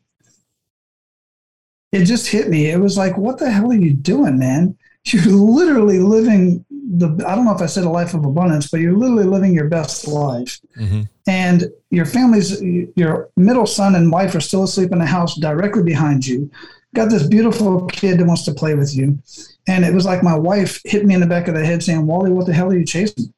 it 1.93 2.05
just 2.05 2.29
hit 2.29 2.49
me. 2.49 2.67
It 2.71 2.81
was 2.81 2.97
like, 2.97 3.17
what 3.17 3.39
the 3.39 3.51
hell 3.51 3.71
are 3.71 3.77
you 3.77 3.93
doing, 3.93 4.39
man? 4.39 4.77
You're 5.05 5.25
literally 5.25 5.99
living 5.99 6.65
the 6.91 7.09
I 7.27 7.35
don't 7.35 7.45
know 7.45 7.55
if 7.55 7.61
I 7.61 7.67
said 7.67 7.85
a 7.85 7.91
life 7.91 8.15
of 8.15 8.25
abundance, 8.25 8.71
but 8.71 8.81
you're 8.81 8.97
literally 8.97 9.25
living 9.25 9.53
your 9.53 9.69
best 9.69 10.09
life. 10.09 10.59
Mm-hmm. 10.77 11.03
And 11.27 11.65
your 11.91 12.07
family's 12.07 12.63
your 12.97 13.29
middle 13.37 13.67
son 13.67 13.95
and 13.95 14.11
wife 14.11 14.35
are 14.35 14.41
still 14.41 14.63
asleep 14.63 14.93
in 14.93 14.99
the 14.99 15.07
house 15.07 15.39
directly 15.39 15.83
behind 15.83 16.27
you. 16.27 16.51
Got 16.95 17.11
this 17.11 17.27
beautiful 17.27 17.87
kid 17.89 18.19
that 18.19 18.27
wants 18.27 18.45
to 18.45 18.55
play 18.55 18.75
with 18.75 18.97
you. 18.97 19.19
And 19.67 19.85
it 19.85 19.93
was 19.93 20.07
like 20.07 20.23
my 20.23 20.35
wife 20.35 20.81
hit 20.85 21.05
me 21.05 21.15
in 21.15 21.21
the 21.21 21.27
back 21.27 21.47
of 21.47 21.55
the 21.55 21.65
head 21.65 21.83
saying, 21.83 22.07
Wally, 22.07 22.31
what 22.31 22.47
the 22.47 22.55
hell 22.55 22.71
are 22.71 22.79
you 22.79 22.87
chasing? 22.87 23.33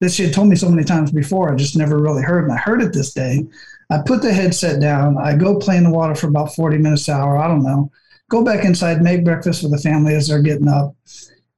That 0.00 0.12
she 0.12 0.24
had 0.24 0.34
told 0.34 0.48
me 0.48 0.56
so 0.56 0.68
many 0.68 0.84
times 0.84 1.10
before, 1.10 1.50
I 1.50 1.56
just 1.56 1.76
never 1.76 1.98
really 1.98 2.22
heard. 2.22 2.44
And 2.44 2.52
I 2.52 2.58
heard 2.58 2.82
it 2.82 2.92
this 2.92 3.14
day. 3.14 3.46
I 3.88 4.02
put 4.04 4.20
the 4.20 4.34
headset 4.34 4.78
down. 4.78 5.16
I 5.16 5.34
go 5.34 5.58
play 5.58 5.78
in 5.78 5.84
the 5.84 5.90
water 5.90 6.14
for 6.14 6.26
about 6.26 6.54
40 6.54 6.76
minutes 6.76 7.08
an 7.08 7.14
hour. 7.14 7.38
I 7.38 7.48
don't 7.48 7.62
know. 7.62 7.90
Go 8.28 8.44
back 8.44 8.64
inside, 8.64 9.00
make 9.00 9.24
breakfast 9.24 9.62
for 9.62 9.68
the 9.68 9.78
family 9.78 10.14
as 10.14 10.28
they're 10.28 10.42
getting 10.42 10.68
up 10.68 10.94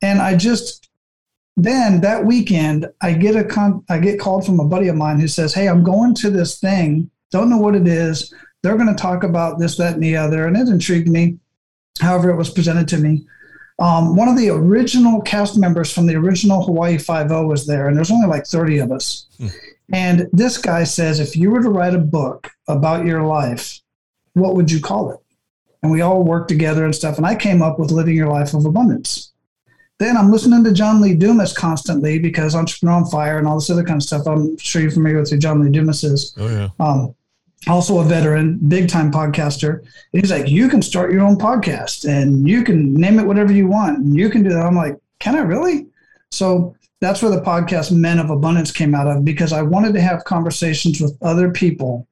and 0.02 0.20
I 0.20 0.36
just 0.36 0.88
then 1.56 2.00
that 2.02 2.24
weekend 2.24 2.86
I 3.00 3.12
get 3.12 3.36
a 3.36 3.44
con- 3.44 3.84
I 3.88 3.98
get 3.98 4.20
called 4.20 4.46
from 4.46 4.60
a 4.60 4.64
buddy 4.64 4.88
of 4.88 4.96
mine 4.96 5.18
who 5.18 5.28
says, 5.28 5.54
"Hey, 5.54 5.68
I'm 5.68 5.82
going 5.82 6.14
to 6.16 6.30
this 6.30 6.58
thing. 6.58 7.10
Don't 7.30 7.50
know 7.50 7.58
what 7.58 7.74
it 7.74 7.86
is. 7.86 8.32
They're 8.62 8.76
going 8.76 8.94
to 8.94 9.02
talk 9.02 9.22
about 9.24 9.58
this, 9.58 9.76
that, 9.76 9.94
and 9.94 10.02
the 10.02 10.16
other." 10.16 10.46
And 10.46 10.56
it 10.56 10.68
intrigued 10.68 11.08
me. 11.08 11.38
However, 12.00 12.30
it 12.30 12.36
was 12.36 12.50
presented 12.50 12.88
to 12.88 12.98
me. 12.98 13.26
Um, 13.80 14.16
one 14.16 14.28
of 14.28 14.36
the 14.36 14.50
original 14.50 15.20
cast 15.20 15.56
members 15.56 15.92
from 15.92 16.06
the 16.06 16.16
original 16.16 16.64
Hawaii 16.64 16.98
Five 16.98 17.30
O 17.30 17.46
was 17.46 17.66
there, 17.66 17.88
and 17.88 17.96
there's 17.96 18.10
only 18.10 18.26
like 18.26 18.46
30 18.46 18.78
of 18.78 18.92
us. 18.92 19.26
Hmm. 19.38 19.48
And 19.92 20.28
this 20.32 20.58
guy 20.58 20.84
says, 20.84 21.18
if 21.18 21.36
you 21.36 21.50
were 21.50 21.62
to 21.62 21.70
write 21.70 21.94
a 21.94 21.98
book 21.98 22.50
about 22.66 23.06
your 23.06 23.22
life, 23.22 23.80
what 24.34 24.54
would 24.54 24.70
you 24.70 24.80
call 24.80 25.12
it? 25.12 25.20
And 25.82 25.90
we 25.90 26.02
all 26.02 26.24
worked 26.24 26.48
together 26.48 26.84
and 26.84 26.94
stuff. 26.94 27.16
And 27.16 27.26
I 27.26 27.34
came 27.34 27.62
up 27.62 27.78
with 27.78 27.90
Living 27.90 28.16
Your 28.16 28.28
Life 28.28 28.52
of 28.52 28.66
Abundance. 28.66 29.32
Then 29.98 30.16
I'm 30.16 30.30
listening 30.30 30.62
to 30.64 30.72
John 30.72 31.00
Lee 31.00 31.14
Dumas 31.14 31.52
constantly 31.52 32.18
because 32.18 32.54
Entrepreneur 32.54 32.94
on 32.94 33.06
Fire 33.06 33.38
and 33.38 33.48
all 33.48 33.56
this 33.56 33.70
other 33.70 33.84
kind 33.84 34.00
of 34.00 34.04
stuff. 34.04 34.26
I'm 34.26 34.56
sure 34.56 34.80
you're 34.80 34.92
familiar 34.92 35.18
with 35.18 35.30
who 35.30 35.38
John 35.38 35.60
Lee 35.60 35.70
Dumas 35.70 36.04
is. 36.04 36.34
Oh, 36.38 36.48
yeah. 36.48 36.68
Um, 36.78 37.14
also 37.66 37.98
a 37.98 38.04
veteran, 38.04 38.58
big 38.68 38.88
time 38.88 39.10
podcaster. 39.10 39.80
And 39.80 40.22
he's 40.22 40.30
like, 40.30 40.48
you 40.48 40.68
can 40.68 40.82
start 40.82 41.12
your 41.12 41.22
own 41.22 41.36
podcast 41.36 42.08
and 42.08 42.48
you 42.48 42.62
can 42.62 42.94
name 42.94 43.18
it 43.18 43.26
whatever 43.26 43.52
you 43.52 43.66
want. 43.66 43.98
And 43.98 44.16
you 44.16 44.30
can 44.30 44.44
do 44.44 44.50
that. 44.50 44.64
I'm 44.64 44.76
like, 44.76 44.96
can 45.18 45.34
I 45.34 45.40
really? 45.40 45.86
So 46.30 46.76
that's 47.00 47.20
where 47.20 47.30
the 47.30 47.42
podcast 47.42 47.90
Men 47.90 48.18
of 48.18 48.30
Abundance 48.30 48.70
came 48.70 48.94
out 48.94 49.08
of 49.08 49.24
because 49.24 49.52
I 49.52 49.62
wanted 49.62 49.94
to 49.94 50.00
have 50.00 50.24
conversations 50.24 51.00
with 51.00 51.16
other 51.22 51.50
people 51.50 52.06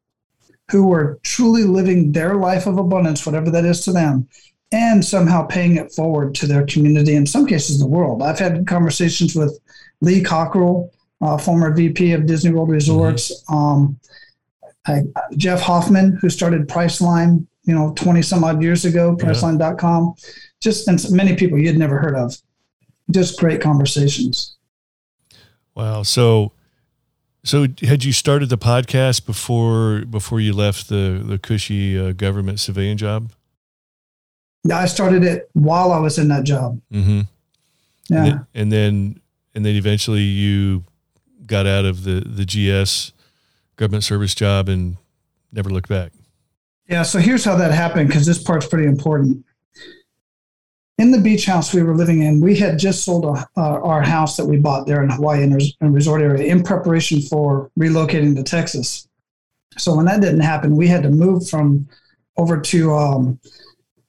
who 0.71 0.89
were 0.89 1.21
truly 1.23 1.63
living 1.63 2.11
their 2.11 2.35
life 2.35 2.67
of 2.67 2.79
abundance, 2.79 3.25
whatever 3.25 3.51
that 3.51 3.65
is 3.65 3.83
to 3.85 3.93
them, 3.93 4.29
and 4.73 5.05
somehow 5.05 5.45
paying 5.47 5.77
it 5.77 5.93
forward 5.93 6.35
to 6.37 6.47
their 6.47 6.67
community, 6.67 7.15
in 7.15 7.27
some 7.27 7.47
cases, 7.47 7.79
the 7.79 7.87
world. 7.87 8.23
I've 8.23 8.39
had 8.39 8.67
conversations 8.67 9.35
with 9.35 9.59
Lee 10.01 10.23
Cockrell, 10.23 10.93
uh, 11.21 11.39
former 11.39 11.73
VP 11.73 12.13
of 12.13 12.27
Disney 12.27 12.53
World 12.53 12.71
Resorts, 12.71 13.33
mm-hmm. 13.45 13.55
um, 13.55 14.01
I, 14.87 15.03
Jeff 15.37 15.61
Hoffman, 15.61 16.19
who 16.21 16.29
started 16.29 16.69
Priceline, 16.69 17.47
you 17.65 17.75
know, 17.75 17.93
20 17.97 18.23
some 18.23 18.45
odd 18.45 18.63
years 18.63 18.85
ago, 18.85 19.17
Priceline.com, 19.17 20.15
just 20.61 20.87
and 20.89 21.01
many 21.11 21.35
people 21.35 21.59
you'd 21.59 21.79
never 21.79 21.99
heard 21.99 22.15
of. 22.15 22.37
Just 23.11 23.39
great 23.39 23.61
conversations. 23.61 24.57
Wow. 25.75 26.03
So, 26.03 26.53
so 27.45 27.67
had 27.83 28.05
you 28.05 28.13
started 28.13 28.49
the 28.49 28.59
podcast 28.59 29.27
before 29.27 30.05
before 30.07 30.41
you 30.41 30.53
left 30.53 30.89
the 30.89 31.23
the 31.25 31.39
cushy 31.39 31.99
uh, 31.99 32.13
government 32.13 32.59
civilian 32.59 32.97
job? 32.97 33.31
I 34.73 34.87
started 34.87 35.23
it 35.25 35.49
while 35.53 35.93
I 35.93 35.99
was 35.99 36.19
in 36.19 36.29
that 36.29 36.45
job. 36.45 36.81
Mm-hmm. 36.93 37.21
Yeah. 38.09 38.17
And 38.17 38.27
then, 38.27 38.47
and 38.55 38.73
then, 38.73 39.21
and 39.55 39.65
then 39.65 39.75
eventually 39.77 40.23
you 40.23 40.85
got 41.47 41.67
out 41.67 41.85
of 41.85 42.05
the, 42.05 42.21
the 42.21 42.45
GS 42.45 43.13
government 43.77 44.05
service 44.05 44.35
job 44.35 44.69
and 44.69 44.97
never 45.53 45.71
looked 45.71 45.89
back. 45.89 46.13
Yeah. 46.89 47.03
So 47.03 47.19
here's 47.19 47.45
how 47.45 47.57
that 47.57 47.73
happened. 47.73 48.11
Cause 48.13 48.27
this 48.27 48.43
part's 48.43 48.67
pretty 48.67 48.87
important. 48.87 49.45
In 50.99 51.11
the 51.11 51.21
beach 51.21 51.45
house 51.45 51.75
we 51.75 51.83
were 51.83 51.95
living 51.95 52.23
in, 52.23 52.41
we 52.41 52.57
had 52.57 52.79
just 52.79 53.05
sold 53.05 53.25
a, 53.25 53.47
uh, 53.57 53.81
our 53.83 54.03
house 54.03 54.37
that 54.37 54.47
we 54.47 54.57
bought 54.57 54.87
there 54.87 55.03
in 55.03 55.11
Hawaii 55.11 55.43
in 55.43 55.53
a 55.53 55.91
resort 55.91 56.23
area 56.23 56.45
in 56.45 56.63
preparation 56.63 57.21
for 57.21 57.71
relocating 57.79 58.35
to 58.37 58.43
Texas. 58.43 59.07
So 59.77 59.95
when 59.95 60.07
that 60.07 60.23
didn't 60.23 60.41
happen, 60.41 60.75
we 60.75 60.89
had 60.89 61.03
to 61.03 61.11
move 61.11 61.49
from 61.49 61.87
over 62.39 62.59
to 62.61 62.95
um, 62.95 63.39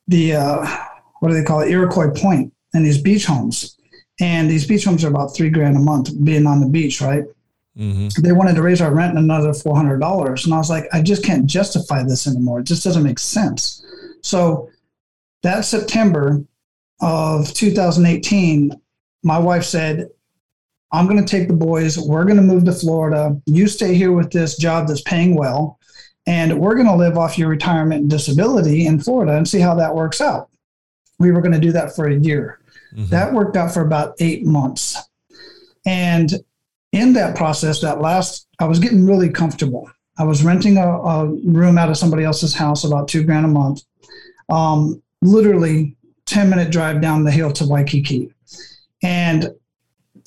the 0.07 0.35
uh, 0.35 0.77
what 1.19 1.29
do 1.29 1.35
they 1.35 1.43
call 1.43 1.61
it, 1.61 1.69
Iroquois 1.69 2.11
Point, 2.11 2.53
and 2.73 2.85
these 2.85 3.01
beach 3.01 3.25
homes. 3.25 3.77
And 4.19 4.49
these 4.49 4.65
beach 4.65 4.85
homes 4.85 5.03
are 5.03 5.09
about 5.09 5.35
three 5.35 5.49
grand 5.49 5.77
a 5.77 5.79
month 5.79 6.09
being 6.23 6.47
on 6.47 6.59
the 6.59 6.67
beach, 6.67 7.01
right? 7.01 7.23
Mm-hmm. 7.77 8.23
They 8.23 8.31
wanted 8.31 8.55
to 8.55 8.63
raise 8.63 8.81
our 8.81 8.93
rent 8.93 9.17
another 9.17 9.53
four 9.53 9.75
hundred 9.75 9.99
dollars, 9.99 10.45
and 10.45 10.53
I 10.53 10.57
was 10.57 10.69
like, 10.69 10.85
I 10.93 11.01
just 11.01 11.23
can't 11.23 11.45
justify 11.45 12.03
this 12.03 12.27
anymore. 12.27 12.59
It 12.59 12.65
just 12.65 12.83
doesn't 12.83 13.03
make 13.03 13.19
sense. 13.19 13.85
So 14.21 14.69
that 15.43 15.61
September 15.61 16.43
of 17.01 17.53
2018, 17.53 18.71
my 19.23 19.37
wife 19.37 19.63
said, 19.63 20.09
I'm 20.91 21.05
going 21.05 21.23
to 21.23 21.29
take 21.29 21.47
the 21.47 21.53
boys. 21.53 21.97
We're 21.99 22.23
going 22.23 22.37
to 22.37 22.41
move 22.41 22.65
to 22.65 22.71
Florida. 22.71 23.39
You 23.45 23.67
stay 23.67 23.93
here 23.93 24.11
with 24.11 24.31
this 24.31 24.57
job 24.57 24.87
that's 24.87 25.01
paying 25.01 25.35
well, 25.35 25.76
and 26.27 26.59
we're 26.59 26.75
going 26.75 26.87
to 26.87 26.95
live 26.95 27.17
off 27.17 27.37
your 27.37 27.47
retirement 27.47 28.01
and 28.01 28.09
disability 28.09 28.85
in 28.85 28.99
Florida 28.99 29.35
and 29.35 29.47
see 29.47 29.59
how 29.59 29.73
that 29.75 29.95
works 29.95 30.19
out. 30.19 30.49
We 31.19 31.31
were 31.31 31.41
going 31.41 31.53
to 31.53 31.59
do 31.59 31.71
that 31.71 31.95
for 31.95 32.07
a 32.07 32.15
year. 32.15 32.59
Mm-hmm. 32.93 33.09
That 33.09 33.33
worked 33.33 33.55
out 33.55 33.73
for 33.73 33.81
about 33.81 34.15
eight 34.19 34.45
months. 34.45 34.97
And 35.85 36.31
in 36.91 37.13
that 37.13 37.37
process, 37.37 37.79
that 37.81 38.01
last, 38.01 38.47
I 38.59 38.65
was 38.65 38.79
getting 38.79 39.05
really 39.05 39.29
comfortable. 39.29 39.89
I 40.19 40.25
was 40.25 40.43
renting 40.43 40.77
a, 40.77 40.87
a 40.87 41.25
room 41.45 41.77
out 41.77 41.89
of 41.89 41.97
somebody 41.97 42.25
else's 42.25 42.53
house, 42.53 42.83
about 42.83 43.07
two 43.07 43.23
grand 43.23 43.45
a 43.45 43.49
month. 43.49 43.83
Um, 44.49 45.01
literally 45.21 45.95
10 46.25 46.49
minute 46.49 46.71
drive 46.71 47.01
down 47.01 47.23
the 47.23 47.31
hill 47.31 47.51
to 47.53 47.65
Waikiki. 47.65 48.33
And 49.01 49.49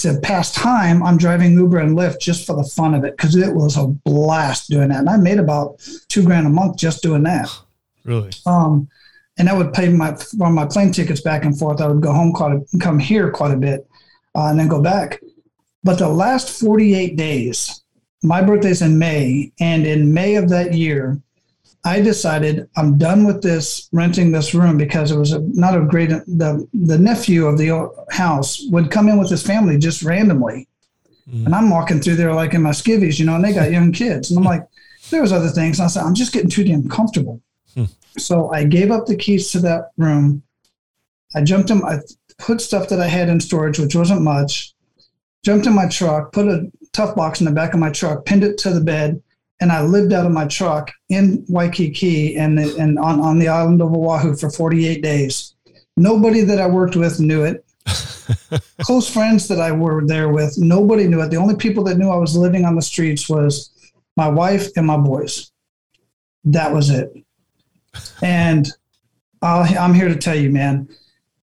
to 0.03 0.19
pass 0.21 0.53
time, 0.53 1.03
I'm 1.03 1.17
driving 1.17 1.53
Uber 1.53 1.79
and 1.79 1.97
Lyft 1.97 2.21
just 2.21 2.47
for 2.47 2.57
the 2.57 2.65
fun 2.65 2.95
of 2.95 3.05
it 3.05 3.17
because 3.17 3.37
it 3.37 3.55
was 3.55 3.77
a 3.77 3.87
blast 3.87 4.71
doing 4.71 4.89
that. 4.89 5.01
And 5.01 5.09
I 5.09 5.17
made 5.17 5.39
about 5.39 5.81
two 6.09 6.23
grand 6.23 6.47
a 6.47 6.51
month 6.51 6.77
just 6.77 7.03
doing 7.03 7.23
that. 7.25 7.51
Really? 8.05 8.31
Um, 8.47 8.89
and 9.39 9.49
I 9.49 9.55
would 9.55 9.73
pay 9.73 9.89
my 9.89 10.17
on 10.41 10.55
my 10.55 10.67
plane 10.67 10.93
tickets 10.93 11.23
back 11.23 11.45
and 11.45 11.59
forth. 11.59 11.81
I 11.81 11.87
would 11.87 12.03
go 12.03 12.13
home 12.13 12.33
quite 12.33 12.53
a, 12.53 12.79
come 12.79 12.99
here 12.99 13.31
quite 13.31 13.53
a 13.53 13.57
bit, 13.57 13.89
uh, 14.35 14.47
and 14.47 14.59
then 14.59 14.69
go 14.69 14.83
back. 14.83 15.21
But 15.83 15.99
the 15.99 16.09
last 16.09 16.61
48 16.61 17.17
days, 17.17 17.83
my 18.23 18.43
birthday's 18.43 18.83
in 18.83 18.99
May, 18.99 19.53
and 19.61 19.87
in 19.87 20.13
May 20.13 20.37
of 20.37 20.51
that 20.51 20.75
year, 20.75 21.21
I 21.85 22.01
decided 22.01 22.69
I'm 22.77 22.99
done 22.99 23.25
with 23.25 23.43
this 23.43 23.89
renting 23.93 24.33
this 24.33 24.53
room 24.55 24.77
because 24.77 25.11
it 25.11 25.19
was 25.19 25.33
a, 25.33 25.41
not 25.41 25.77
a 25.77 25.81
great. 25.81 26.11
The 26.11 26.69
the 26.75 26.99
nephew 26.99 27.47
of 27.47 27.57
the 27.57 27.91
house 28.11 28.63
would 28.71 28.91
come 28.91 29.09
in 29.09 29.19
with 29.19 29.31
his 29.31 29.43
family 29.43 29.79
just 29.79 30.03
randomly, 30.03 30.69
mm. 31.29 31.47
and 31.47 31.55
I'm 31.55 31.71
walking 31.71 32.01
through 32.01 32.17
there 32.17 32.35
like 32.35 32.53
in 32.53 32.63
my 32.63 32.71
skivvies, 32.71 33.19
you 33.19 33.25
know, 33.25 33.35
and 33.35 33.45
they 33.45 33.55
got 33.55 33.71
young 33.71 33.93
kids, 33.93 34.31
and 34.31 34.39
I'm 34.39 34.45
like, 34.45 34.67
there 35.11 35.23
was 35.23 35.33
other 35.33 35.49
things. 35.49 35.79
And 35.79 35.87
I 35.87 35.89
said, 35.89 36.03
I'm 36.03 36.15
just 36.15 36.33
getting 36.33 36.51
too 36.51 36.65
damn 36.65 36.89
comfortable. 36.89 37.41
Hmm. 37.75 37.85
So 38.19 38.53
I 38.53 38.65
gave 38.65 38.91
up 38.91 39.07
the 39.07 39.17
keys 39.17 39.51
to 39.53 39.61
that 39.61 39.91
room. 39.97 40.43
I 41.35 41.43
jumped 41.43 41.71
in. 41.71 41.83
I 41.83 42.01
put 42.39 42.61
stuff 42.61 42.89
that 42.89 43.01
I 43.01 43.07
had 43.07 43.29
in 43.29 43.41
storage, 43.41 43.79
which 43.79 43.95
wasn't 43.95 44.23
much. 44.23 44.75
Jumped 45.43 45.67
in 45.67 45.75
my 45.75 45.89
truck, 45.89 46.33
put 46.33 46.47
a 46.47 46.71
tough 46.93 47.15
box 47.15 47.41
in 47.41 47.47
the 47.47 47.53
back 47.53 47.73
of 47.73 47.81
my 47.81 47.91
truck, 47.91 48.27
pinned 48.27 48.45
it 48.45 48.59
to 48.59 48.71
the 48.71 48.81
bed, 48.81 49.23
and 49.61 49.71
I 49.71 49.83
lived 49.83 50.13
out 50.13 50.27
of 50.27 50.33
my 50.33 50.47
truck 50.47 50.91
in 51.09 51.45
Waikiki 51.49 52.37
and, 52.37 52.59
and 52.59 52.99
on, 52.99 53.21
on 53.21 53.39
the 53.39 53.49
island 53.49 53.83
of 53.83 53.95
Oahu 53.95 54.35
for 54.35 54.51
48 54.51 55.03
days. 55.03 55.55
Nobody 55.97 56.41
that 56.43 56.61
I 56.61 56.67
worked 56.67 56.97
with 56.97 57.21
knew 57.21 57.45
it. 57.45 57.65
Close 58.81 59.09
friends 59.13 59.49
that 59.49 59.61
I 59.61 59.73
were 59.73 60.07
there 60.07 60.31
with, 60.31 60.57
nobody 60.57 61.07
knew 61.07 61.21
it. 61.21 61.31
The 61.31 61.37
only 61.37 61.57
people 61.57 61.85
that 61.85 61.99
knew 61.99 62.09
I 62.09 62.17
was 62.17 62.37
living 62.37 62.65
on 62.65 62.75
the 62.75 62.83
streets 62.83 63.29
was 63.29 63.71
my 64.17 64.29
wife 64.29 64.69
and 64.77 64.87
my 64.87 64.97
boys. 64.97 65.53
That 66.45 66.73
was 66.73 66.91
it. 66.91 67.13
And 68.23 68.69
i 69.43 69.75
I'm 69.79 69.95
here 69.95 70.09
to 70.09 70.17
tell 70.17 70.37
you, 70.37 70.51
man, 70.51 70.89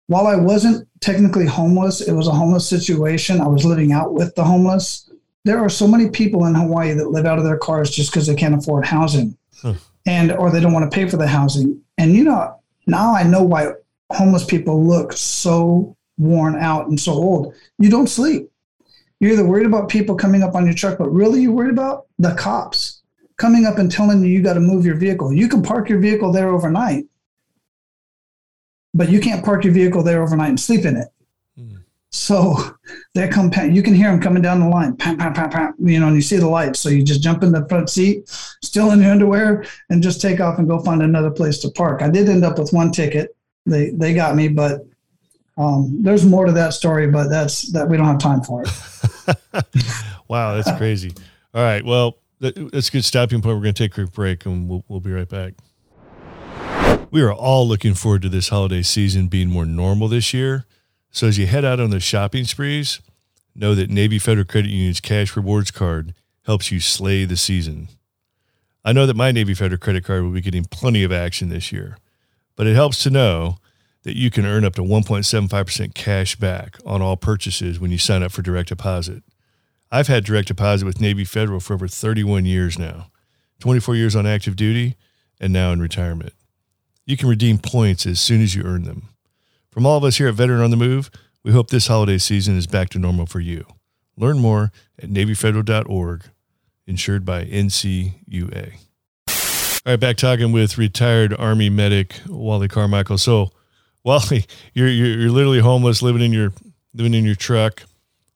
while 0.07 0.27
I 0.27 0.35
wasn't 0.35 0.87
technically 0.99 1.45
homeless, 1.45 2.01
it 2.01 2.13
was 2.13 2.27
a 2.27 2.31
homeless 2.31 2.67
situation. 2.67 3.41
I 3.41 3.47
was 3.47 3.65
living 3.65 3.91
out 3.91 4.13
with 4.13 4.35
the 4.35 4.43
homeless. 4.43 5.09
There 5.45 5.59
are 5.59 5.69
so 5.69 5.87
many 5.87 6.09
people 6.09 6.45
in 6.45 6.55
Hawaii 6.55 6.93
that 6.93 7.11
live 7.11 7.25
out 7.25 7.37
of 7.37 7.45
their 7.45 7.57
cars 7.57 7.89
just 7.89 8.11
because 8.11 8.27
they 8.27 8.35
can't 8.35 8.55
afford 8.55 8.85
housing, 8.85 9.37
huh. 9.61 9.75
and 10.05 10.31
or 10.31 10.51
they 10.51 10.59
don't 10.59 10.73
want 10.73 10.91
to 10.91 10.95
pay 10.95 11.07
for 11.07 11.17
the 11.17 11.27
housing. 11.27 11.81
And 11.97 12.13
you 12.13 12.23
know, 12.23 12.59
now 12.87 13.15
I 13.15 13.23
know 13.23 13.43
why 13.43 13.71
homeless 14.11 14.43
people 14.43 14.83
look 14.85 15.13
so 15.13 15.95
worn 16.17 16.55
out 16.55 16.87
and 16.87 16.99
so 16.99 17.13
old. 17.13 17.53
You 17.77 17.89
don't 17.89 18.07
sleep. 18.07 18.49
You're 19.19 19.31
either 19.33 19.45
worried 19.45 19.65
about 19.65 19.89
people 19.89 20.15
coming 20.15 20.43
up 20.43 20.55
on 20.55 20.65
your 20.65 20.73
truck, 20.73 20.97
but 20.97 21.09
really 21.09 21.41
you're 21.41 21.51
worried 21.51 21.71
about 21.71 22.07
the 22.19 22.33
cops 22.35 23.01
coming 23.37 23.65
up 23.65 23.77
and 23.77 23.91
telling 23.91 24.23
you 24.23 24.29
you 24.29 24.41
got 24.41 24.53
to 24.53 24.59
move 24.59 24.85
your 24.85 24.95
vehicle. 24.95 25.33
You 25.33 25.47
can 25.47 25.61
park 25.61 25.89
your 25.89 25.99
vehicle 25.99 26.31
there 26.31 26.49
overnight, 26.49 27.05
but 28.93 29.09
you 29.09 29.19
can't 29.19 29.43
park 29.43 29.63
your 29.63 29.73
vehicle 29.73 30.03
there 30.03 30.21
overnight 30.21 30.49
and 30.49 30.59
sleep 30.59 30.85
in 30.85 30.97
it. 30.97 31.07
So 32.15 32.55
they 33.13 33.27
come, 33.27 33.51
you 33.71 33.83
can 33.83 33.93
hear 33.93 34.09
them 34.09 34.21
coming 34.21 34.41
down 34.41 34.61
the 34.61 34.69
line, 34.69 34.95
pam, 34.95 35.17
pam, 35.17 35.33
pam, 35.33 35.49
pam, 35.49 35.75
you 35.79 35.99
know, 35.99 36.07
and 36.07 36.15
you 36.15 36.21
see 36.21 36.37
the 36.37 36.47
lights. 36.47 36.79
So 36.79 36.87
you 36.87 37.03
just 37.03 37.21
jump 37.21 37.43
in 37.43 37.51
the 37.51 37.67
front 37.67 37.89
seat, 37.89 38.29
still 38.63 38.91
in 38.91 39.01
your 39.01 39.11
underwear, 39.11 39.65
and 39.89 40.01
just 40.01 40.21
take 40.21 40.39
off 40.39 40.57
and 40.57 40.65
go 40.65 40.79
find 40.79 41.01
another 41.01 41.29
place 41.29 41.59
to 41.59 41.69
park. 41.71 42.01
I 42.01 42.09
did 42.09 42.29
end 42.29 42.45
up 42.45 42.57
with 42.57 42.71
one 42.71 42.91
ticket. 42.91 43.35
They 43.65 43.89
they 43.89 44.13
got 44.13 44.35
me, 44.35 44.47
but 44.47 44.85
um, 45.57 46.01
there's 46.01 46.25
more 46.25 46.45
to 46.45 46.53
that 46.53 46.73
story, 46.73 47.07
but 47.07 47.27
that's 47.27 47.69
that 47.73 47.89
we 47.89 47.97
don't 47.97 48.05
have 48.05 48.19
time 48.19 48.41
for 48.41 48.63
it. 48.63 48.69
wow, 50.29 50.55
that's 50.55 50.71
crazy. 50.77 51.11
All 51.53 51.63
right, 51.63 51.83
well, 51.83 52.19
that's 52.39 52.87
a 52.87 52.91
good 52.91 53.03
stopping 53.03 53.41
point. 53.41 53.57
We're 53.57 53.63
going 53.63 53.73
to 53.73 53.83
take 53.83 53.91
a 53.91 53.95
quick 53.95 54.13
break 54.13 54.45
and 54.45 54.69
we'll, 54.69 54.85
we'll 54.87 55.01
be 55.01 55.11
right 55.11 55.27
back. 55.27 55.53
We 57.11 57.21
are 57.21 57.33
all 57.33 57.67
looking 57.67 57.93
forward 57.93 58.21
to 58.21 58.29
this 58.29 58.49
holiday 58.49 58.83
season 58.83 59.27
being 59.27 59.49
more 59.49 59.65
normal 59.65 60.07
this 60.07 60.33
year. 60.33 60.65
So 61.15 61.27
as 61.27 61.37
you 61.37 61.47
head 61.47 61.63
out 61.63 61.79
on 61.79 61.91
the 61.91 62.01
shopping 62.01 62.43
sprees, 62.43 62.99
know 63.55 63.73
that 63.73 63.89
Navy 63.89 64.19
Federal 64.19 64.45
Credit 64.45 64.69
Union's 64.69 64.99
cash 64.99 65.37
rewards 65.37 65.71
card 65.71 66.13
helps 66.45 66.73
you 66.73 66.81
slay 66.81 67.23
the 67.23 67.37
season. 67.37 67.87
I 68.83 68.91
know 68.91 69.05
that 69.05 69.15
my 69.15 69.31
Navy 69.31 69.53
Federal 69.53 69.79
credit 69.79 70.03
card 70.03 70.23
will 70.23 70.31
be 70.31 70.41
getting 70.41 70.65
plenty 70.65 71.05
of 71.05 71.13
action 71.13 71.47
this 71.47 71.71
year, 71.71 71.97
but 72.57 72.67
it 72.67 72.75
helps 72.75 73.01
to 73.03 73.09
know 73.09 73.59
that 74.03 74.17
you 74.17 74.29
can 74.29 74.45
earn 74.45 74.65
up 74.65 74.75
to 74.75 74.81
1.75% 74.81 75.93
cash 75.93 76.35
back 76.35 76.75
on 76.85 77.01
all 77.01 77.15
purchases 77.15 77.79
when 77.79 77.91
you 77.91 77.97
sign 77.97 78.21
up 78.21 78.33
for 78.33 78.41
direct 78.41 78.67
deposit. 78.67 79.23
I've 79.93 80.07
had 80.07 80.25
direct 80.25 80.49
deposit 80.49 80.83
with 80.83 80.99
Navy 80.99 81.23
Federal 81.23 81.61
for 81.61 81.75
over 81.75 81.87
31 81.87 82.43
years 82.43 82.77
now, 82.77 83.07
24 83.61 83.95
years 83.95 84.17
on 84.17 84.27
active 84.27 84.57
duty, 84.57 84.97
and 85.39 85.53
now 85.53 85.71
in 85.71 85.81
retirement. 85.81 86.33
You 87.05 87.15
can 87.15 87.29
redeem 87.29 87.57
points 87.57 88.05
as 88.05 88.19
soon 88.19 88.41
as 88.41 88.53
you 88.53 88.63
earn 88.63 88.83
them. 88.83 89.14
From 89.75 89.85
all 89.85 89.97
of 89.97 90.05
us 90.05 90.15
here 90.15 90.29
at 90.29 90.35
Veteran 90.35 90.61
on 90.61 90.71
the 90.71 90.77
Move, 90.77 91.11
we 91.43 91.51
hope 91.51 91.69
this 91.69 91.87
holiday 91.87 92.17
season 92.17 92.55
is 92.55 92.65
back 92.65 92.87
to 92.91 92.97
normal 92.97 93.25
for 93.25 93.41
you. 93.41 93.65
Learn 94.15 94.39
more 94.39 94.71
at 94.97 95.09
NavyFederal.org, 95.09 96.23
insured 96.87 97.25
by 97.25 97.43
NCUA. 97.43 98.75
All 99.27 99.33
right, 99.85 99.99
back 99.99 100.15
talking 100.15 100.53
with 100.53 100.77
retired 100.77 101.35
Army 101.37 101.69
medic 101.69 102.21
Wally 102.25 102.69
Carmichael. 102.69 103.17
So, 103.17 103.51
Wally, 104.05 104.45
you're, 104.73 104.87
you're, 104.87 105.19
you're 105.19 105.29
literally 105.29 105.59
homeless, 105.59 106.01
living 106.01 106.21
in 106.21 106.31
your 106.31 106.53
living 106.93 107.13
in 107.13 107.25
your 107.25 107.35
truck. 107.35 107.83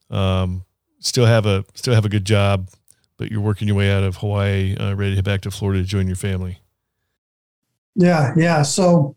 Um, 0.09 0.65
still 0.99 1.25
have 1.25 1.45
a 1.45 1.63
still 1.73 1.95
have 1.95 2.03
a 2.03 2.09
good 2.09 2.25
job, 2.25 2.67
but 3.15 3.31
you're 3.31 3.39
working 3.39 3.69
your 3.69 3.77
way 3.77 3.89
out 3.89 4.03
of 4.03 4.17
Hawaii, 4.17 4.75
uh, 4.75 4.93
ready 4.93 5.11
to 5.11 5.15
head 5.15 5.23
back 5.23 5.39
to 5.43 5.51
Florida 5.51 5.83
to 5.83 5.87
join 5.87 6.05
your 6.05 6.17
family. 6.17 6.59
Yeah, 7.95 8.33
yeah. 8.35 8.61
So, 8.63 9.15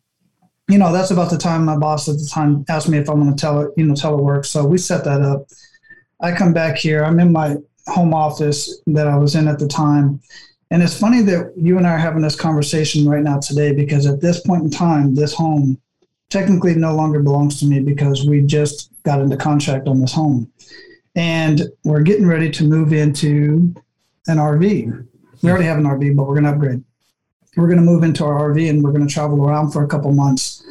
you 0.73 0.79
know, 0.79 0.91
that's 0.91 1.11
about 1.11 1.31
the 1.31 1.37
time 1.37 1.67
my 1.67 1.77
boss 1.77 2.09
at 2.09 2.17
the 2.17 2.27
time 2.33 2.65
asked 2.71 2.89
me 2.89 2.97
if 2.97 3.11
I 3.11 3.13
want 3.13 3.37
to 3.37 3.41
tele, 3.41 3.69
you 3.77 3.85
know, 3.85 3.93
telework. 3.93 4.47
So 4.47 4.65
we 4.65 4.79
set 4.79 5.05
that 5.05 5.21
up. 5.21 5.47
I 6.21 6.33
come 6.33 6.55
back 6.55 6.79
here. 6.79 7.05
I'm 7.05 7.21
in 7.21 7.31
my 7.31 7.57
home 7.89 8.15
office 8.15 8.81
that 8.87 9.07
I 9.07 9.17
was 9.17 9.35
in 9.35 9.49
at 9.49 9.59
the 9.59 9.69
time. 9.69 10.21
And 10.71 10.83
it's 10.83 10.99
funny 10.99 11.21
that 11.23 11.53
you 11.59 11.77
and 11.77 11.87
I 11.87 11.91
are 11.91 11.99
having 11.99 12.23
this 12.23 12.37
conversation 12.37 13.07
right 13.07 13.23
now 13.23 13.39
today 13.39 13.75
because 13.75 14.07
at 14.07 14.23
this 14.23 14.41
point 14.41 14.65
in 14.65 14.71
time, 14.71 15.15
this 15.15 15.35
home 15.35 15.79
technically 16.31 16.75
no 16.75 16.95
longer 16.95 17.21
belongs 17.21 17.61
to 17.61 17.67
me 17.67 17.81
because 17.81 18.27
we 18.27 18.41
just 18.41 18.91
got 19.03 19.21
into 19.21 19.37
contract 19.37 19.87
on 19.87 20.01
this 20.01 20.15
home 20.15 20.51
and 21.15 21.65
we're 21.85 22.01
getting 22.01 22.27
ready 22.27 22.51
to 22.51 22.65
move 22.65 22.95
into 22.95 23.75
an 24.27 24.39
RV. 24.39 25.07
We 25.43 25.51
already 25.51 25.67
have 25.67 25.77
an 25.77 25.85
RV, 25.85 26.17
but 26.17 26.27
we're 26.27 26.41
going 26.41 26.45
to 26.45 26.51
upgrade. 26.53 26.83
We're 27.57 27.67
going 27.67 27.79
to 27.79 27.85
move 27.85 28.03
into 28.03 28.25
our 28.25 28.51
RV 28.51 28.69
and 28.71 28.83
we're 28.83 28.93
going 28.93 29.07
to 29.07 29.13
travel 29.13 29.47
around 29.47 29.73
for 29.73 29.85
a 29.85 29.89
couple 29.89 30.13
months 30.13 30.65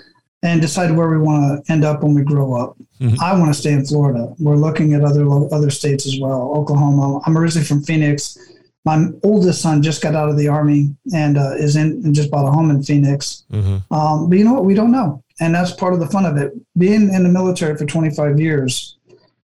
and 0.43 0.59
decide 0.61 0.91
where 0.91 1.09
we 1.09 1.17
want 1.17 1.65
to 1.65 1.71
end 1.71 1.83
up 1.83 2.01
when 2.01 2.15
we 2.15 2.23
grow 2.23 2.53
up. 2.53 2.75
Mm-hmm. 3.00 3.21
I 3.21 3.38
want 3.38 3.53
to 3.53 3.59
stay 3.59 3.73
in 3.73 3.85
Florida. 3.85 4.33
We're 4.39 4.55
looking 4.55 4.93
at 4.93 5.03
other 5.03 5.25
other 5.53 5.69
states 5.69 6.05
as 6.05 6.19
well. 6.19 6.53
Oklahoma. 6.55 7.21
I'm 7.25 7.38
originally 7.38 7.65
from 7.65 7.83
Phoenix. 7.83 8.38
My 8.83 9.07
oldest 9.23 9.61
son 9.61 9.83
just 9.83 10.01
got 10.01 10.15
out 10.15 10.29
of 10.29 10.38
the 10.38 10.47
army 10.47 10.95
and 11.13 11.38
uh, 11.38 11.53
is 11.55 11.75
in 11.75 12.01
and 12.03 12.15
just 12.15 12.31
bought 12.31 12.47
a 12.47 12.51
home 12.51 12.71
in 12.71 12.81
Phoenix. 12.81 13.43
Mm-hmm. 13.51 13.93
Um, 13.93 14.29
but 14.29 14.38
you 14.38 14.43
know 14.43 14.53
what? 14.53 14.65
We 14.65 14.73
don't 14.73 14.91
know, 14.91 15.23
and 15.39 15.53
that's 15.53 15.71
part 15.71 15.93
of 15.93 16.00
the 16.00 16.07
fun 16.07 16.25
of 16.25 16.38
it. 16.38 16.53
Being 16.77 17.13
in 17.13 17.23
the 17.23 17.29
military 17.29 17.77
for 17.77 17.85
25 17.85 18.39
years, 18.39 18.97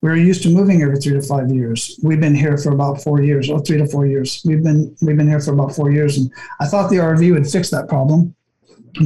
we're 0.05 0.17
used 0.17 0.43
to 0.43 0.51
moving 0.51 0.83
every 0.83 0.99
three 0.99 1.15
to 1.15 1.23
five 1.23 1.51
years. 1.51 1.99
We've 2.03 2.21
been 2.21 2.35
here 2.35 2.59
for 2.59 2.73
about 2.73 3.03
four 3.03 3.23
years, 3.23 3.49
or 3.49 3.59
three 3.59 3.79
to 3.79 3.87
four 3.87 4.05
years. 4.07 4.43
We've 4.45 4.63
been 4.63 4.95
we've 5.01 5.17
been 5.17 5.27
here 5.27 5.41
for 5.41 5.55
about 5.55 5.75
four 5.75 5.91
years, 5.91 6.19
and 6.19 6.31
I 6.61 6.67
thought 6.67 6.91
the 6.91 6.97
RV 6.97 7.33
would 7.33 7.47
fix 7.47 7.71
that 7.71 7.89
problem, 7.89 8.35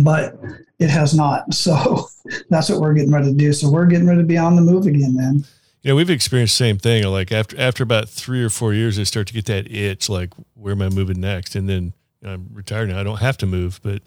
but 0.02 0.34
it 0.80 0.90
has 0.90 1.14
not. 1.14 1.44
So 1.54 2.08
that's 2.50 2.68
what 2.68 2.80
we're 2.80 2.94
getting 2.94 3.12
ready 3.12 3.26
to 3.26 3.32
do. 3.32 3.52
So 3.52 3.70
we're 3.70 3.86
getting 3.86 4.08
ready 4.08 4.22
to 4.22 4.26
be 4.26 4.36
on 4.36 4.56
the 4.56 4.60
move 4.60 4.86
again, 4.86 5.14
man. 5.14 5.44
Yeah, 5.82 5.94
we've 5.94 6.10
experienced 6.10 6.58
the 6.58 6.64
same 6.64 6.78
thing. 6.78 7.04
Like 7.04 7.30
after 7.30 7.56
after 7.60 7.84
about 7.84 8.08
three 8.08 8.42
or 8.42 8.50
four 8.50 8.74
years, 8.74 8.98
I 8.98 9.04
start 9.04 9.28
to 9.28 9.34
get 9.34 9.46
that 9.46 9.70
itch. 9.70 10.08
Like, 10.08 10.34
where 10.54 10.72
am 10.72 10.82
I 10.82 10.88
moving 10.88 11.20
next? 11.20 11.54
And 11.54 11.68
then 11.68 11.92
I'm 12.24 12.50
retired 12.52 12.88
now. 12.88 12.98
I 12.98 13.04
don't 13.04 13.20
have 13.20 13.38
to 13.38 13.46
move, 13.46 13.78
but 13.84 14.02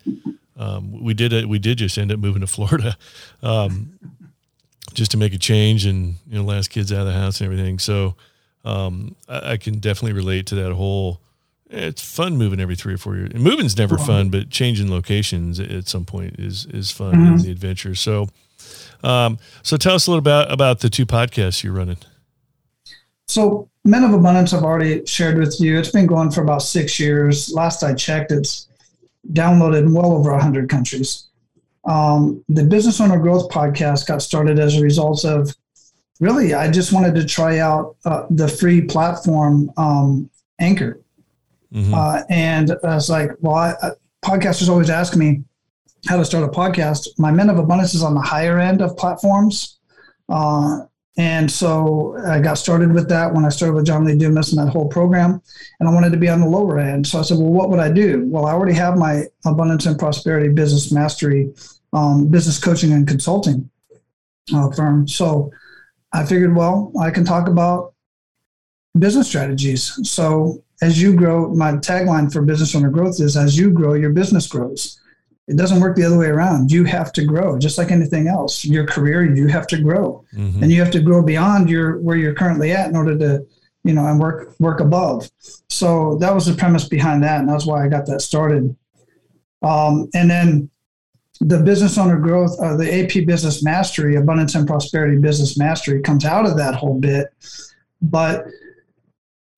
um, 0.58 1.02
we 1.02 1.14
did 1.14 1.32
it. 1.32 1.48
We 1.48 1.58
did 1.58 1.78
just 1.78 1.98
end 1.98 2.12
up 2.12 2.20
moving 2.20 2.42
to 2.42 2.48
Florida, 2.48 2.98
um, 3.42 3.98
just 4.94 5.12
to 5.12 5.18
make 5.18 5.34
a 5.34 5.38
change 5.38 5.86
and 5.86 6.16
you 6.28 6.38
know, 6.38 6.44
last 6.44 6.70
kids 6.70 6.92
out 6.92 7.02
of 7.02 7.08
the 7.08 7.14
house 7.14 7.42
and 7.42 7.52
everything. 7.52 7.80
So 7.80 8.16
um, 8.66 9.16
I, 9.28 9.54
I, 9.54 9.58
can 9.58 9.80
definitely 9.80 10.14
relate 10.14 10.48
to 10.48 10.56
that 10.56 10.74
whole. 10.74 11.22
It's 11.70 12.04
fun 12.04 12.38
moving 12.38 12.60
every 12.60 12.76
three 12.76 12.94
or 12.94 12.98
four 12.98 13.16
years. 13.16 13.32
And 13.34 13.42
moving's 13.44 13.78
never 13.78 13.98
fun, 13.98 14.30
but 14.30 14.50
changing 14.50 14.92
locations 14.92 15.60
at 15.60 15.88
some 15.88 16.04
point 16.04 16.38
is 16.38 16.66
is 16.66 16.92
fun 16.92 17.14
mm-hmm. 17.14 17.38
the 17.38 17.52
adventure. 17.52 17.96
So. 17.96 18.28
Um, 19.04 19.40
so 19.64 19.78
tell 19.78 19.96
us 19.96 20.06
a 20.06 20.12
little 20.12 20.20
about 20.20 20.52
about 20.52 20.82
the 20.82 20.90
two 20.90 21.08
podcasts 21.08 21.64
you're 21.64 21.74
running. 21.74 21.98
So 23.28 23.70
Men 23.84 24.04
of 24.04 24.14
Abundance 24.14 24.54
I've 24.54 24.64
already 24.64 25.06
shared 25.06 25.38
with 25.38 25.60
you. 25.60 25.80
It's 25.80 25.92
been 25.92 26.06
going 26.06 26.30
for 26.30 26.42
about 26.42 26.62
six 26.62 27.00
years. 27.00 27.52
Last 27.52 27.82
I 27.82 27.94
checked, 27.96 28.32
it's 28.32 28.68
downloaded 29.34 29.80
in 29.80 29.94
well 29.94 30.14
over 30.14 30.32
100 30.32 30.70
countries. 30.70 31.28
Um, 31.86 32.44
the 32.48 32.64
Business 32.64 33.02
Owner 33.02 33.20
Growth 33.20 33.50
podcast 33.50 34.08
got 34.08 34.22
started 34.22 34.60
as 34.60 34.78
a 34.78 34.82
result 34.82 35.26
of 35.26 35.54
really, 36.20 36.54
I 36.54 36.70
just 36.70 36.94
wanted 36.94 37.16
to 37.16 37.26
try 37.26 37.60
out 37.60 37.96
uh, 38.06 38.26
the 38.30 38.48
free 38.48 38.82
platform 38.82 39.72
um, 39.78 40.30
Anchor. 40.60 41.02
Mm-hmm. 41.74 41.94
Uh, 41.94 42.22
and 42.30 42.72
I 42.84 42.96
was 42.96 43.10
like, 43.10 43.32
well, 43.40 43.56
I, 43.56 43.74
I, 43.82 43.90
podcasters 44.24 44.70
always 44.70 44.90
ask 44.90 45.16
me, 45.16 45.44
how 46.08 46.18
to 46.18 46.26
start 46.26 46.44
a 46.44 46.48
podcast. 46.48 47.08
My 47.18 47.32
Men 47.32 47.50
of 47.50 47.58
Abundance 47.58 47.94
is 47.94 48.04
on 48.04 48.16
the 48.16 48.22
higher 48.22 48.60
end 48.60 48.82
of 48.82 48.98
platforms. 48.98 49.80
Uh, 50.30 50.82
and 51.18 51.51
so 51.51 52.18
I 52.25 52.39
got 52.39 52.58
started 52.58 52.94
with 52.94 53.10
that 53.10 53.34
when 53.34 53.44
I 53.44 53.50
started 53.50 53.74
with 53.74 53.86
John 53.86 54.06
Lee 54.06 54.18
Dumas 54.18 54.53
and 54.53 54.65
that 54.65 54.72
whole 54.72 54.88
program. 54.88 55.41
And 55.80 55.89
I 55.89 55.91
wanted 55.91 56.12
to 56.12 56.18
be 56.18 56.30
on 56.30 56.39
the 56.39 56.48
lower 56.48 56.80
end. 56.80 57.06
So 57.06 57.20
I 57.20 57.22
said, 57.22 57.38
well, 57.38 57.51
what 57.51 57.70
would 57.70 57.80
I 57.80 57.91
do? 57.91 58.25
Well, 58.27 58.46
I 58.46 58.53
already 58.53 58.74
have 58.75 58.98
my 58.98 59.25
Abundance 59.46 59.86
and 59.86 60.00
Prosperity 60.00 60.50
Business 60.50 60.91
Mastery 60.91 61.53
um, 61.94 62.27
business 62.30 62.58
coaching 62.58 62.94
and 62.94 63.06
consulting 63.06 63.70
uh, 64.53 64.72
firm. 64.72 65.06
So 65.06 65.51
I 66.13 66.25
figured, 66.25 66.56
well, 66.56 66.94
I 67.00 67.12
can 67.12 67.25
talk 67.25 67.50
about 67.50 67.94
business 68.98 69.27
strategies. 69.27 70.00
So 70.10 70.63
as 70.82 71.01
you 71.01 71.13
grow, 71.13 71.53
my 71.53 71.74
tagline 71.74 72.32
for 72.32 72.41
business 72.41 72.74
owner 72.74 72.89
growth 72.89 73.20
is 73.20 73.36
as 73.36 73.58
you 73.58 73.70
grow, 73.72 73.96
your 73.96 74.12
business 74.12 74.48
grows. 74.48 75.00
It 75.48 75.58
doesn't 75.58 75.82
work 75.82 75.96
the 75.96 76.04
other 76.04 76.18
way 76.18 76.28
around. 76.28 76.72
You 76.72 76.86
have 76.86 77.12
to 77.14 77.26
grow, 77.26 77.58
just 77.58 77.78
like 77.78 77.92
anything 77.92 78.28
else. 78.28 78.64
Your 78.64 78.86
career, 78.86 79.24
you 79.36 79.48
have 79.48 79.68
to 79.68 79.82
grow, 79.82 80.24
mm-hmm. 80.34 80.64
and 80.64 80.72
you 80.72 80.80
have 80.80 80.92
to 80.92 81.02
grow 81.02 81.22
beyond 81.22 81.70
your 81.70 82.00
where 82.00 82.16
you're 82.16 82.36
currently 82.36 82.72
at 82.72 82.90
in 82.90 82.96
order 82.96 83.18
to, 83.18 83.46
you 83.84 83.94
know, 83.94 84.06
and 84.06 84.20
work 84.20 84.56
work 84.60 84.80
above. 84.80 85.30
So 85.70 86.18
that 86.20 86.34
was 86.34 86.46
the 86.46 86.54
premise 86.54 86.88
behind 86.88 87.24
that, 87.24 87.40
and 87.40 87.50
that's 87.50 87.66
why 87.66 87.84
I 87.84 87.90
got 87.90 88.06
that 88.06 88.22
started. 88.22 88.76
Um, 89.62 90.10
and 90.14 90.30
then 90.30 90.70
the 91.42 91.60
business 91.60 91.98
owner 91.98 92.20
growth, 92.20 92.58
uh, 92.60 92.78
the 92.78 93.04
AP 93.04 93.26
Business 93.26 93.64
Mastery, 93.64 94.16
Abundance 94.16 94.56
and 94.56 94.68
Prosperity 94.68 95.18
Business 95.18 95.58
Mastery, 95.58 96.02
comes 96.02 96.24
out 96.24 96.46
of 96.46 96.56
that 96.58 96.76
whole 96.76 97.00
bit. 97.00 97.34
But 98.02 98.46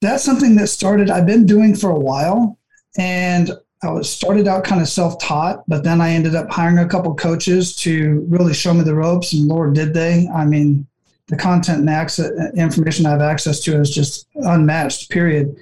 that's 0.02 0.24
something 0.24 0.56
that 0.56 0.68
started. 0.68 1.10
I've 1.10 1.25
been 1.25 1.46
doing 1.46 1.75
for 1.75 1.90
a 1.90 2.00
while, 2.00 2.58
and 2.98 3.52
I 3.84 3.92
was 3.92 4.10
started 4.10 4.48
out 4.48 4.63
kind 4.63 4.82
of 4.82 4.88
self-taught, 4.88 5.63
but 5.68 5.84
then 5.84 6.00
I 6.00 6.12
ended 6.12 6.36
up 6.36 6.50
hiring 6.50 6.78
a 6.78 6.88
couple 6.88 7.13
coaches 7.16 7.75
to 7.78 8.25
really 8.30 8.54
show 8.54 8.74
me 8.74 8.84
the 8.84 8.96
ropes, 8.96 9.34
and 9.34 9.48
Lord, 9.48 9.75
did 9.75 9.94
they? 9.94 10.28
I 10.34 10.46
mean, 10.46 10.88
the 11.28 11.36
content 11.36 11.80
and 11.80 11.90
access, 11.90 12.32
information 12.56 13.06
I 13.06 13.12
have 13.12 13.22
access 13.22 13.60
to 13.62 13.80
is 13.80 13.94
just 13.94 14.28
unmatched. 14.36 15.10
Period. 15.10 15.56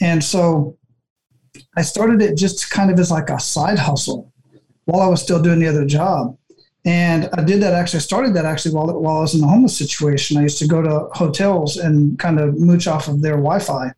And 0.00 0.22
so, 0.22 0.76
I 1.76 1.82
started 1.82 2.20
it 2.20 2.36
just 2.36 2.70
kind 2.70 2.90
of 2.90 2.98
as 2.98 3.10
like 3.10 3.30
a 3.30 3.40
side 3.40 3.78
hustle 3.78 4.32
while 4.84 5.00
I 5.00 5.08
was 5.08 5.22
still 5.22 5.40
doing 5.40 5.58
the 5.58 5.68
other 5.68 5.86
job. 5.86 6.36
And 6.84 7.28
I 7.34 7.44
did 7.44 7.62
that 7.62 7.74
actually, 7.74 7.98
I 7.98 8.00
started 8.00 8.34
that 8.34 8.44
actually 8.44 8.74
while, 8.74 8.86
while 9.00 9.18
I 9.18 9.20
was 9.20 9.34
in 9.34 9.40
the 9.40 9.46
homeless 9.46 9.76
situation. 9.76 10.36
I 10.36 10.42
used 10.42 10.58
to 10.58 10.66
go 10.66 10.82
to 10.82 11.08
hotels 11.12 11.76
and 11.76 12.18
kind 12.18 12.40
of 12.40 12.58
mooch 12.58 12.86
off 12.86 13.08
of 13.08 13.22
their 13.22 13.36
Wi 13.36 13.60
Fi 13.60 13.92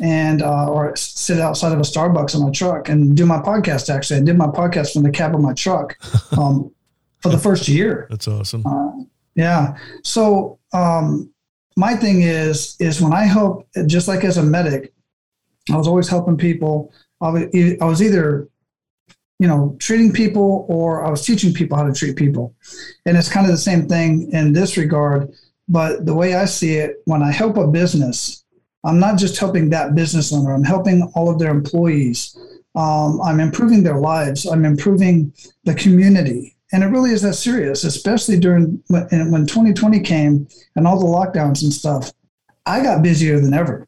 and 0.00 0.42
uh, 0.42 0.68
or 0.68 0.94
sit 0.96 1.40
outside 1.40 1.72
of 1.72 1.78
a 1.78 1.82
Starbucks 1.82 2.34
in 2.34 2.42
my 2.42 2.50
truck 2.50 2.88
and 2.88 3.16
do 3.16 3.26
my 3.26 3.38
podcast. 3.38 3.94
Actually, 3.94 4.20
I 4.20 4.22
did 4.22 4.36
my 4.36 4.46
podcast 4.46 4.92
from 4.92 5.02
the 5.02 5.10
cab 5.10 5.34
of 5.34 5.40
my 5.40 5.54
truck 5.54 5.96
um, 6.38 6.72
for 7.20 7.30
the 7.30 7.38
first 7.38 7.68
year. 7.68 8.06
That's 8.10 8.28
awesome. 8.28 8.66
Uh, 8.66 9.04
yeah. 9.34 9.76
So 10.02 10.58
um, 10.72 11.32
my 11.76 11.94
thing 11.94 12.22
is 12.22 12.76
is 12.80 13.00
when 13.00 13.12
I 13.12 13.24
help, 13.24 13.68
just 13.86 14.08
like 14.08 14.24
as 14.24 14.36
a 14.36 14.42
medic, 14.42 14.92
I 15.72 15.76
was 15.76 15.88
always 15.88 16.08
helping 16.08 16.36
people. 16.36 16.92
I 17.20 17.30
was 17.80 18.02
either 18.02 18.48
you 19.38 19.48
know 19.48 19.76
treating 19.78 20.12
people 20.12 20.66
or 20.68 21.04
I 21.04 21.10
was 21.10 21.24
teaching 21.24 21.52
people 21.52 21.76
how 21.76 21.84
to 21.84 21.92
treat 21.92 22.16
people, 22.16 22.54
and 23.06 23.16
it's 23.16 23.28
kind 23.28 23.46
of 23.46 23.52
the 23.52 23.58
same 23.58 23.88
thing 23.88 24.30
in 24.32 24.52
this 24.52 24.76
regard. 24.76 25.32
But 25.66 26.04
the 26.04 26.14
way 26.14 26.34
I 26.34 26.44
see 26.44 26.74
it, 26.74 26.96
when 27.06 27.22
I 27.22 27.32
help 27.32 27.56
a 27.56 27.66
business, 27.66 28.43
I'm 28.84 28.98
not 28.98 29.18
just 29.18 29.38
helping 29.38 29.70
that 29.70 29.94
business 29.94 30.32
owner, 30.32 30.52
I'm 30.52 30.64
helping 30.64 31.02
all 31.14 31.30
of 31.30 31.38
their 31.38 31.50
employees. 31.50 32.36
Um, 32.76 33.20
I'm 33.20 33.38
improving 33.38 33.82
their 33.82 33.98
lives, 33.98 34.46
I'm 34.46 34.64
improving 34.64 35.32
the 35.64 35.74
community. 35.74 36.56
And 36.72 36.82
it 36.82 36.88
really 36.88 37.10
is 37.10 37.22
that 37.22 37.34
serious, 37.34 37.84
especially 37.84 38.38
during 38.38 38.82
when, 38.88 39.30
when 39.30 39.46
2020 39.46 40.00
came 40.00 40.48
and 40.74 40.86
all 40.86 40.98
the 40.98 41.06
lockdowns 41.06 41.62
and 41.62 41.72
stuff. 41.72 42.12
I 42.66 42.82
got 42.82 43.02
busier 43.02 43.38
than 43.38 43.54
ever. 43.54 43.86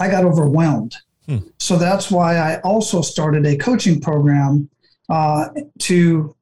I 0.00 0.08
got 0.08 0.24
overwhelmed. 0.24 0.96
Hmm. 1.26 1.38
So 1.58 1.76
that's 1.76 2.10
why 2.10 2.36
I 2.36 2.60
also 2.60 3.02
started 3.02 3.44
a 3.46 3.56
coaching 3.56 4.00
program 4.00 4.70
uh, 5.08 5.48
to 5.80 6.34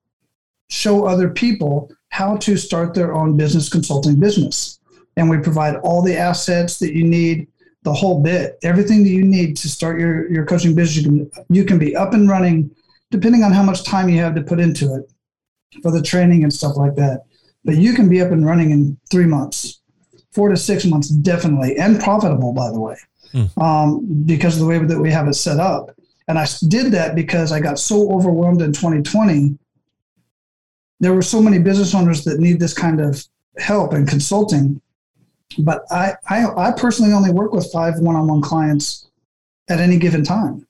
show 0.68 1.05
other 1.05 1.31
people 1.31 1.90
how 2.11 2.37
to 2.38 2.57
start 2.57 2.94
their 2.94 3.12
own 3.12 3.37
business 3.37 3.68
consulting 3.68 4.18
business 4.18 4.80
and 5.21 5.31
we 5.31 5.39
provide 5.39 5.77
all 5.77 6.03
the 6.03 6.17
assets 6.17 6.79
that 6.79 6.95
you 6.95 7.05
need 7.05 7.47
the 7.83 7.93
whole 7.93 8.21
bit 8.21 8.59
everything 8.63 9.03
that 9.05 9.11
you 9.11 9.25
need 9.25 9.57
to 9.57 9.69
start 9.69 10.01
your, 10.01 10.31
your 10.31 10.45
coaching 10.45 10.75
business 10.75 10.97
you 10.97 11.05
can, 11.05 11.31
you 11.49 11.65
can 11.65 11.79
be 11.79 11.95
up 11.95 12.13
and 12.13 12.29
running 12.29 12.71
depending 13.11 13.43
on 13.43 13.53
how 13.53 13.63
much 13.63 13.85
time 13.85 14.09
you 14.09 14.19
have 14.19 14.35
to 14.35 14.43
put 14.43 14.61
into 14.61 14.95
it 14.95 15.13
for 15.83 15.91
the 15.91 16.03
training 16.03 16.43
and 16.43 16.53
stuff 16.53 16.77
like 16.77 16.95
that. 16.97 17.25
But 17.65 17.77
you 17.77 17.95
can 17.95 18.09
be 18.09 18.21
up 18.21 18.31
and 18.31 18.47
running 18.47 18.71
in 18.71 18.99
three 19.11 19.27
months 19.27 19.81
four 20.33 20.49
to 20.49 20.57
six 20.57 20.85
months 20.85 21.09
definitely 21.09 21.77
and 21.77 22.01
profitable 22.01 22.53
by 22.53 22.71
the 22.71 22.79
way 22.79 22.97
mm. 23.35 23.59
um, 23.61 24.07
because 24.25 24.55
of 24.55 24.61
the 24.61 24.67
way 24.67 24.79
that 24.79 25.01
we 25.01 25.11
have 25.11 25.27
it 25.27 25.35
set 25.35 25.59
up. 25.59 25.91
And 26.29 26.39
i 26.39 26.47
did 26.69 26.93
that 26.93 27.17
because 27.17 27.51
i 27.51 27.59
got 27.59 27.81
so 27.81 28.13
overwhelmed 28.13 28.63
in 28.63 28.73
2020 28.73 29.59
there 31.01 31.13
were 31.13 31.23
so 31.23 31.43
many 31.43 31.59
business 31.59 31.93
owners 31.93 32.23
that 32.23 32.39
need 32.39 32.61
this 32.61 32.73
kind 32.73 33.01
of 33.01 33.25
help 33.59 33.93
and 33.93 34.07
consulting 34.07 34.81
but 35.59 35.83
I, 35.91 36.15
I, 36.29 36.47
I 36.57 36.73
personally 36.73 37.13
only 37.13 37.33
work 37.33 37.53
with 37.53 37.71
five 37.73 37.99
one-on-one 37.99 38.43
clients 38.43 39.11
at 39.69 39.81
any 39.81 39.99
given 39.99 40.25
time 40.25 40.67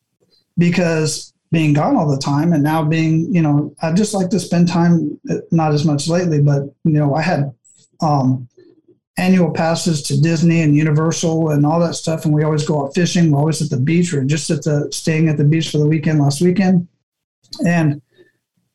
because 0.59 1.33
being 1.53 1.73
gone 1.73 1.97
all 1.97 2.09
the 2.09 2.19
time 2.19 2.53
and 2.53 2.62
now 2.62 2.85
being 2.85 3.35
you 3.35 3.43
know 3.43 3.75
i 3.83 3.93
just 3.93 4.14
like 4.14 4.31
to 4.31 4.38
spend 4.38 4.69
time 4.69 5.19
not 5.51 5.73
as 5.73 5.85
much 5.85 6.07
lately 6.07 6.40
but 6.40 6.62
you 6.85 6.93
know 6.93 7.14
i 7.14 7.23
had 7.23 7.53
um, 8.03 8.49
annual 9.19 9.51
passes 9.51 10.03
to 10.03 10.21
disney 10.21 10.62
and 10.62 10.77
universal 10.77 11.51
and 11.51 11.66
all 11.66 11.81
that 11.81 11.95
stuff 11.95 12.25
and 12.25 12.33
we 12.33 12.45
always 12.45 12.66
go 12.66 12.87
out 12.87 12.95
fishing. 12.95 13.31
We're 13.31 13.40
always 13.40 13.61
at 13.61 13.69
the 13.69 13.81
beach. 13.81 14.14
Or 14.14 14.25
just 14.25 14.49
at 14.49 14.62
the 14.62 14.88
staying 14.93 15.29
at 15.29 15.37
the 15.37 15.45
beach 15.45 15.71
for 15.71 15.79
the 15.79 15.87
weekend 15.87 16.21
last 16.21 16.40
weekend. 16.40 16.88
And 17.66 18.01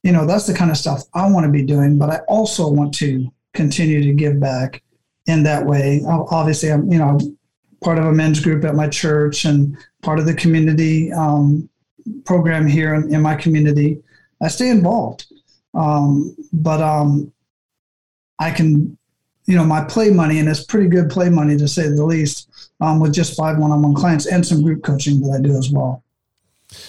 you 0.05 0.11
know 0.11 0.25
that's 0.27 0.45
the 0.45 0.53
kind 0.53 0.69
of 0.69 0.77
stuff 0.77 1.01
i 1.15 1.27
want 1.27 1.45
to 1.45 1.51
be 1.51 1.63
doing 1.63 1.97
but 1.97 2.11
i 2.11 2.17
also 2.27 2.69
want 2.69 2.93
to 2.93 3.27
continue 3.53 4.03
to 4.03 4.13
give 4.13 4.39
back 4.39 4.83
in 5.27 5.43
that 5.43 5.65
way. 5.65 6.01
Obviously, 6.07 6.71
I'm 6.71 6.91
you 6.91 6.99
know 6.99 7.19
part 7.81 7.99
of 7.99 8.05
a 8.05 8.11
men's 8.11 8.39
group 8.39 8.63
at 8.65 8.75
my 8.75 8.87
church 8.87 9.45
and 9.45 9.77
part 10.01 10.19
of 10.19 10.25
the 10.25 10.33
community 10.33 11.11
um, 11.13 11.69
program 12.25 12.65
here 12.65 12.95
in, 12.95 13.13
in, 13.13 13.21
my 13.21 13.35
community. 13.35 14.01
I 14.41 14.47
stay 14.47 14.69
involved, 14.69 15.31
um, 15.73 16.35
but 16.51 16.81
um, 16.81 17.31
I 18.39 18.51
can, 18.51 18.97
you 19.45 19.55
know, 19.55 19.63
my 19.63 19.83
play 19.83 20.09
money 20.09 20.39
and 20.39 20.49
it's 20.49 20.63
pretty 20.63 20.87
good 20.87 21.09
play 21.09 21.29
money 21.29 21.57
to 21.57 21.67
say 21.67 21.87
the 21.87 22.03
least, 22.03 22.71
um, 22.81 22.99
with 22.99 23.13
just 23.13 23.37
five 23.37 23.57
one-on-one 23.57 23.93
clients 23.93 24.25
and 24.25 24.45
some 24.45 24.61
group 24.61 24.83
coaching 24.83 25.21
that 25.21 25.37
I 25.37 25.41
do 25.41 25.55
as 25.57 25.69
well. 25.69 26.03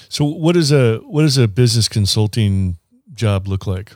So, 0.09 0.25
what 0.25 0.57
is 0.57 0.73
a 0.73 0.97
what 0.99 1.23
does 1.23 1.37
a 1.37 1.47
business 1.47 1.89
consulting 1.89 2.79
job 3.15 3.47
look 3.47 3.67
like? 3.67 3.93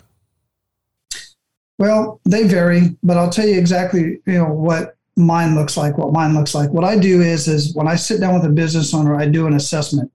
Well, 1.81 2.21
they 2.27 2.47
vary, 2.47 2.95
but 3.03 3.17
I'll 3.17 3.31
tell 3.31 3.49
you 3.49 3.59
exactly, 3.59 4.19
you 4.27 4.35
know, 4.35 4.53
what 4.53 4.99
mine 5.17 5.55
looks 5.55 5.79
like, 5.79 5.97
what 5.97 6.13
mine 6.13 6.35
looks 6.35 6.55
like. 6.55 6.69
What 6.69 6.85
I 6.85 6.99
do 6.99 7.23
is 7.23 7.49
is 7.49 7.75
when 7.75 7.89
I 7.89 7.97
sit 7.97 8.21
down 8.21 8.35
with 8.35 8.45
a 8.45 8.53
business 8.53 8.93
owner, 8.93 9.17
I 9.17 9.25
do 9.25 9.47
an 9.47 9.55
assessment. 9.55 10.13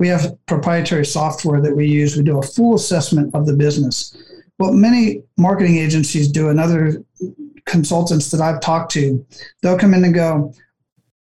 We 0.00 0.08
have 0.08 0.36
proprietary 0.46 1.06
software 1.06 1.60
that 1.60 1.76
we 1.76 1.86
use. 1.86 2.16
We 2.16 2.24
do 2.24 2.40
a 2.40 2.42
full 2.42 2.74
assessment 2.74 3.32
of 3.32 3.46
the 3.46 3.52
business. 3.52 4.16
What 4.56 4.74
many 4.74 5.22
marketing 5.38 5.76
agencies 5.76 6.32
do 6.32 6.48
and 6.48 6.58
other 6.58 7.04
consultants 7.64 8.32
that 8.32 8.40
I've 8.40 8.60
talked 8.60 8.90
to, 8.94 9.24
they'll 9.62 9.78
come 9.78 9.94
in 9.94 10.02
and 10.02 10.14
go, 10.14 10.52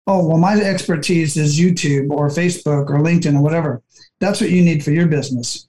Oh, 0.08 0.26
well, 0.26 0.38
my 0.38 0.54
expertise 0.54 1.36
is 1.36 1.60
YouTube 1.60 2.12
or 2.12 2.30
Facebook 2.30 2.90
or 2.90 3.00
LinkedIn 3.00 3.36
or 3.36 3.42
whatever. 3.42 3.84
That's 4.22 4.40
what 4.40 4.52
you 4.52 4.62
need 4.62 4.86
for 4.86 4.92
your 4.92 5.08
business. 5.08 5.68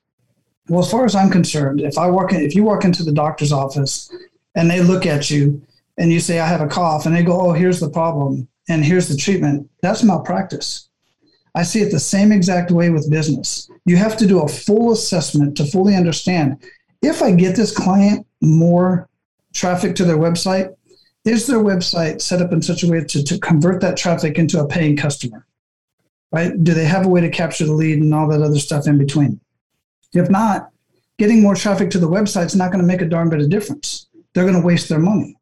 Well, 0.69 0.81
as 0.81 0.91
far 0.91 1.05
as 1.05 1.15
I'm 1.15 1.31
concerned, 1.31 1.81
if 1.81 1.99
I 1.99 2.09
walk 2.09 2.33
in, 2.33 2.41
if 2.41 2.55
you 2.55 2.63
walk 2.63 2.85
into 2.85 3.03
the 3.03 3.13
doctor's 3.13 3.53
office 3.53 4.15
and 4.55 4.71
they 4.71 4.81
look 4.81 5.07
at 5.07 5.31
you 5.31 5.61
and 5.99 6.13
you 6.13 6.21
say, 6.21 6.39
I 6.39 6.47
have 6.47 6.61
a 6.61 6.69
cough, 6.69 7.05
and 7.05 7.15
they 7.15 7.23
go, 7.23 7.41
Oh, 7.41 7.53
here's 7.53 7.81
the 7.81 7.91
problem 7.91 8.49
and 8.69 8.85
here's 8.85 9.09
the 9.09 9.17
treatment, 9.17 9.69
that's 9.83 10.05
malpractice. 10.05 10.89
I 11.55 11.65
see 11.65 11.81
it 11.81 11.91
the 11.91 12.01
same 12.01 12.33
exact 12.33 12.71
way 12.71 12.91
with 12.91 13.11
business. 13.11 13.71
You 13.85 13.97
have 13.97 14.17
to 14.19 14.27
do 14.27 14.41
a 14.41 14.49
full 14.49 14.93
assessment 14.93 15.57
to 15.57 15.67
fully 15.67 15.95
understand 15.97 16.63
if 17.03 17.21
I 17.21 17.33
get 17.33 17.57
this 17.57 17.77
client 17.77 18.27
more 18.41 19.09
traffic 19.53 19.97
to 19.97 20.05
their 20.05 20.17
website, 20.17 20.75
is 21.25 21.47
their 21.47 21.59
website 21.59 22.23
set 22.23 22.41
up 22.41 22.53
in 22.53 22.63
such 22.63 22.83
a 22.83 22.89
way 22.89 23.05
to, 23.05 23.23
to 23.23 23.39
convert 23.39 23.81
that 23.81 23.97
traffic 23.97 24.39
into 24.39 24.61
a 24.61 24.67
paying 24.67 24.97
customer? 24.97 25.45
Right? 26.31 26.63
Do 26.63 26.73
they 26.73 26.85
have 26.85 27.05
a 27.05 27.09
way 27.09 27.21
to 27.21 27.29
capture 27.29 27.67
the 27.67 27.75
lead 27.75 28.01
and 28.01 28.15
all 28.15 28.29
that 28.29 28.41
other 28.41 28.59
stuff 28.59 28.87
in 28.87 28.97
between? 28.97 29.41
If 30.15 30.31
not, 30.31 30.71
getting 31.19 31.43
more 31.43 31.55
traffic 31.55 31.91
to 31.91 31.99
the 31.99 32.09
website 32.09 32.47
is 32.47 32.57
not 32.57 32.71
going 32.71 32.83
to 32.83 32.87
make 32.87 33.01
a 33.01 33.07
darn 33.07 33.31
bit 33.31 33.41
of 33.41 33.51
difference. 33.51 34.07
They're 34.33 34.45
going 34.45 34.61
to 34.61 34.67
waste 34.67 34.89
their 34.89 34.99
money. 34.99 35.37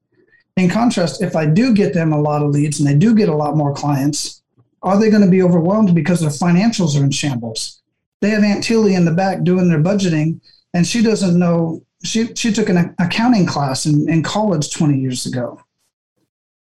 In 0.56 0.68
contrast, 0.68 1.22
if 1.22 1.36
I 1.36 1.46
do 1.46 1.72
get 1.72 1.94
them 1.94 2.12
a 2.12 2.20
lot 2.20 2.42
of 2.42 2.50
leads 2.50 2.80
and 2.80 2.88
they 2.88 2.94
do 2.94 3.14
get 3.14 3.28
a 3.28 3.34
lot 3.34 3.56
more 3.56 3.74
clients, 3.74 4.42
are 4.82 4.98
they 4.98 5.10
going 5.10 5.24
to 5.24 5.30
be 5.30 5.42
overwhelmed 5.42 5.94
because 5.94 6.20
their 6.20 6.30
financials 6.30 6.98
are 6.98 7.04
in 7.04 7.10
shambles? 7.10 7.82
They 8.20 8.30
have 8.30 8.42
Aunt 8.42 8.64
Tilly 8.64 8.94
in 8.94 9.04
the 9.04 9.12
back 9.12 9.42
doing 9.42 9.68
their 9.68 9.82
budgeting, 9.82 10.40
and 10.74 10.86
she 10.86 11.02
doesn't 11.02 11.38
know. 11.38 11.82
She, 12.04 12.34
she 12.34 12.52
took 12.52 12.68
an 12.68 12.94
accounting 12.98 13.46
class 13.46 13.86
in, 13.86 14.08
in 14.08 14.22
college 14.22 14.72
20 14.72 14.98
years 14.98 15.26
ago. 15.26 15.60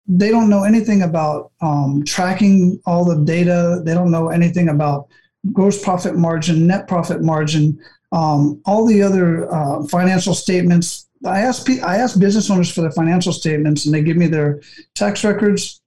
They 0.06 0.30
don't 0.30 0.50
know 0.50 0.64
anything 0.64 1.02
about 1.02 1.52
um, 1.62 2.04
tracking 2.06 2.80
all 2.84 3.04
the 3.04 3.24
data. 3.24 3.80
They 3.84 3.94
don't 3.94 4.10
know 4.10 4.28
anything 4.28 4.68
about 4.68 5.08
gross 5.52 5.82
profit 5.82 6.16
margin, 6.16 6.66
net 6.66 6.88
profit 6.88 7.22
margin, 7.22 7.78
um, 8.12 8.60
all 8.64 8.86
the 8.86 9.02
other 9.02 9.52
uh, 9.52 9.84
financial 9.86 10.34
statements. 10.34 11.08
I 11.24 11.40
ask 11.40 11.68
I 11.82 11.96
ask 11.96 12.18
business 12.18 12.50
owners 12.50 12.70
for 12.70 12.82
their 12.82 12.92
financial 12.92 13.32
statements, 13.32 13.86
and 13.86 13.94
they 13.94 14.02
give 14.02 14.16
me 14.16 14.26
their 14.26 14.60
tax 14.94 15.24
records 15.24 15.80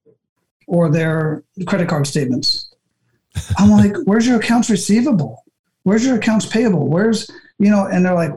or 0.66 0.90
their 0.90 1.44
credit 1.66 1.88
card 1.88 2.06
statements. 2.06 2.74
I'm 3.58 3.70
like, 3.70 3.96
"Where's 4.04 4.26
your 4.26 4.38
accounts 4.38 4.68
receivable? 4.68 5.44
Where's 5.84 6.04
your 6.04 6.16
accounts 6.16 6.44
payable? 6.46 6.88
Where's 6.88 7.30
you 7.58 7.70
know?" 7.70 7.86
And 7.86 8.04
they're 8.04 8.14
like, 8.14 8.32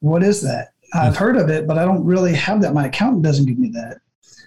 "What 0.00 0.22
is 0.22 0.42
that? 0.42 0.68
I've 0.92 1.16
heard 1.16 1.36
of 1.36 1.50
it, 1.50 1.66
but 1.66 1.76
I 1.76 1.84
don't 1.84 2.04
really 2.04 2.34
have 2.34 2.62
that. 2.62 2.72
My 2.72 2.86
accountant 2.86 3.22
doesn't 3.22 3.46
give 3.46 3.58
me 3.58 3.68
that." 3.70 3.98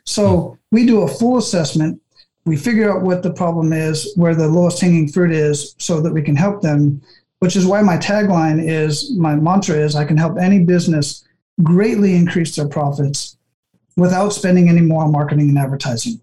So 0.03 0.57
we 0.71 0.85
do 0.85 1.01
a 1.01 1.07
full 1.07 1.37
assessment 1.37 2.01
we 2.47 2.55
figure 2.55 2.89
out 2.89 3.01
what 3.01 3.23
the 3.23 3.33
problem 3.33 3.73
is, 3.73 4.13
where 4.15 4.33
the 4.33 4.47
lowest 4.47 4.79
hanging 4.79 5.09
fruit 5.09 5.31
is, 5.31 5.75
so 5.77 5.99
that 5.99 6.13
we 6.13 6.21
can 6.21 6.35
help 6.35 6.61
them. 6.61 7.01
Which 7.39 7.55
is 7.55 7.67
why 7.67 7.81
my 7.83 7.97
tagline 7.97 8.63
is 8.65 9.15
my 9.15 9.35
mantra 9.35 9.75
is 9.75 9.95
I 9.95 10.05
can 10.05 10.17
help 10.17 10.39
any 10.39 10.63
business 10.63 11.23
greatly 11.61 12.15
increase 12.15 12.55
their 12.55 12.67
profits 12.67 13.37
without 13.95 14.29
spending 14.29 14.69
any 14.69 14.81
more 14.81 15.03
on 15.03 15.11
marketing 15.11 15.49
and 15.49 15.59
advertising. 15.59 16.19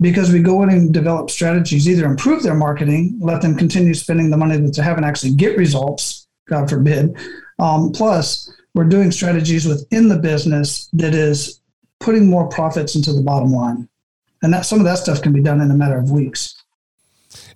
Because 0.00 0.32
we 0.32 0.40
go 0.40 0.62
in 0.64 0.70
and 0.70 0.92
develop 0.92 1.30
strategies, 1.30 1.88
either 1.88 2.04
improve 2.04 2.42
their 2.42 2.54
marketing, 2.54 3.16
let 3.20 3.40
them 3.40 3.56
continue 3.56 3.94
spending 3.94 4.28
the 4.28 4.36
money 4.36 4.58
that 4.58 4.74
they 4.74 4.82
haven't 4.82 5.04
actually 5.04 5.34
get 5.34 5.56
results, 5.56 6.26
God 6.46 6.68
forbid. 6.68 7.16
Um, 7.58 7.92
plus, 7.92 8.52
we're 8.74 8.84
doing 8.84 9.12
strategies 9.12 9.66
within 9.66 10.08
the 10.08 10.18
business 10.18 10.88
that 10.94 11.14
is 11.14 11.60
putting 12.00 12.28
more 12.28 12.48
profits 12.48 12.96
into 12.96 13.12
the 13.12 13.22
bottom 13.22 13.52
line 13.52 13.88
and 14.44 14.52
that 14.52 14.66
some 14.66 14.78
of 14.78 14.84
that 14.84 14.98
stuff 14.98 15.22
can 15.22 15.32
be 15.32 15.40
done 15.40 15.60
in 15.60 15.70
a 15.70 15.74
matter 15.74 15.98
of 15.98 16.10
weeks. 16.10 16.54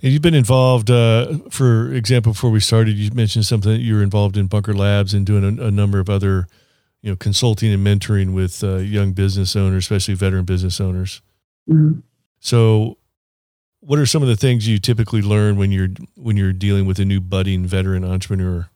And 0.02 0.12
you've 0.12 0.22
been 0.22 0.34
involved, 0.34 0.90
uh, 0.90 1.38
for 1.50 1.92
example, 1.92 2.32
before 2.32 2.50
we 2.50 2.60
started, 2.60 2.96
you 2.96 3.10
mentioned 3.12 3.44
something 3.44 3.70
that 3.70 3.80
you 3.80 3.94
were 3.94 4.02
involved 4.02 4.36
in 4.36 4.46
Bunker 4.46 4.72
Labs 4.74 5.12
and 5.12 5.26
doing 5.26 5.44
a, 5.44 5.66
a 5.66 5.70
number 5.70 6.00
of 6.00 6.08
other, 6.08 6.48
you 7.02 7.10
know, 7.10 7.16
consulting 7.16 7.72
and 7.72 7.86
mentoring 7.86 8.32
with 8.32 8.64
uh, 8.64 8.76
young 8.76 9.12
business 9.12 9.54
owners, 9.54 9.84
especially 9.84 10.14
veteran 10.14 10.46
business 10.46 10.80
owners. 10.80 11.20
Mm-hmm. 11.68 12.00
So, 12.40 12.96
what 13.80 13.98
are 13.98 14.06
some 14.06 14.22
of 14.22 14.28
the 14.28 14.36
things 14.36 14.66
you 14.66 14.78
typically 14.78 15.22
learn 15.22 15.56
when 15.56 15.70
you're 15.70 15.90
when 16.16 16.36
you're 16.36 16.52
dealing 16.52 16.86
with 16.86 16.98
a 16.98 17.04
new 17.04 17.20
budding 17.20 17.66
veteran 17.66 18.04
entrepreneur? 18.04 18.70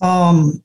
Um, 0.00 0.62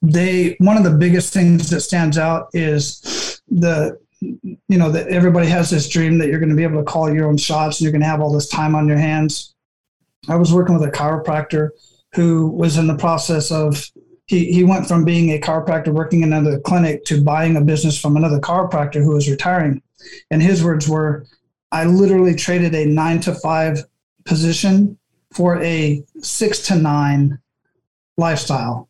they 0.00 0.56
one 0.58 0.76
of 0.76 0.84
the 0.84 0.96
biggest 0.96 1.32
things 1.34 1.70
that 1.70 1.80
stands 1.82 2.18
out 2.18 2.48
is 2.52 3.40
the 3.48 3.98
you 4.42 4.78
know 4.78 4.90
that 4.90 5.08
everybody 5.08 5.46
has 5.46 5.70
this 5.70 5.88
dream 5.88 6.18
that 6.18 6.28
you're 6.28 6.38
going 6.38 6.50
to 6.50 6.56
be 6.56 6.62
able 6.62 6.78
to 6.78 6.84
call 6.84 7.12
your 7.12 7.26
own 7.28 7.36
shots 7.36 7.78
and 7.78 7.84
you're 7.84 7.92
going 7.92 8.02
to 8.02 8.08
have 8.08 8.20
all 8.20 8.32
this 8.32 8.48
time 8.48 8.74
on 8.74 8.88
your 8.88 8.98
hands. 8.98 9.54
I 10.28 10.36
was 10.36 10.52
working 10.52 10.78
with 10.78 10.88
a 10.88 10.92
chiropractor 10.92 11.70
who 12.14 12.48
was 12.48 12.78
in 12.78 12.86
the 12.86 12.96
process 12.96 13.50
of 13.50 13.90
he, 14.26 14.50
he 14.52 14.64
went 14.64 14.86
from 14.86 15.04
being 15.04 15.30
a 15.30 15.40
chiropractor 15.40 15.88
working 15.88 16.22
in 16.22 16.32
another 16.32 16.58
clinic 16.60 17.04
to 17.06 17.22
buying 17.22 17.56
a 17.56 17.60
business 17.60 18.00
from 18.00 18.16
another 18.16 18.40
chiropractor 18.40 19.02
who 19.02 19.12
was 19.12 19.28
retiring. 19.28 19.82
And 20.30 20.42
his 20.42 20.64
words 20.64 20.88
were 20.88 21.26
i 21.72 21.84
literally 21.84 22.34
traded 22.34 22.74
a 22.74 22.86
nine 22.86 23.20
to 23.20 23.34
five 23.34 23.84
position 24.24 24.96
for 25.32 25.60
a 25.62 26.04
six 26.20 26.66
to 26.68 26.76
nine 26.76 27.38
lifestyle. 28.16 28.88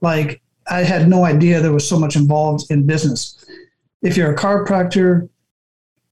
Like 0.00 0.40
i 0.70 0.82
had 0.82 1.08
no 1.08 1.24
idea 1.24 1.60
there 1.60 1.72
was 1.72 1.88
so 1.88 1.98
much 1.98 2.16
involved 2.16 2.70
in 2.70 2.86
business 2.86 3.37
if 4.02 4.16
you're 4.16 4.32
a 4.32 4.36
chiropractor, 4.36 5.28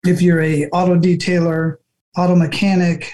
if 0.05 0.23
you're 0.23 0.43
a 0.43 0.67
auto 0.69 0.97
detailer, 0.97 1.79
auto 2.17 2.35
mechanic, 2.35 3.13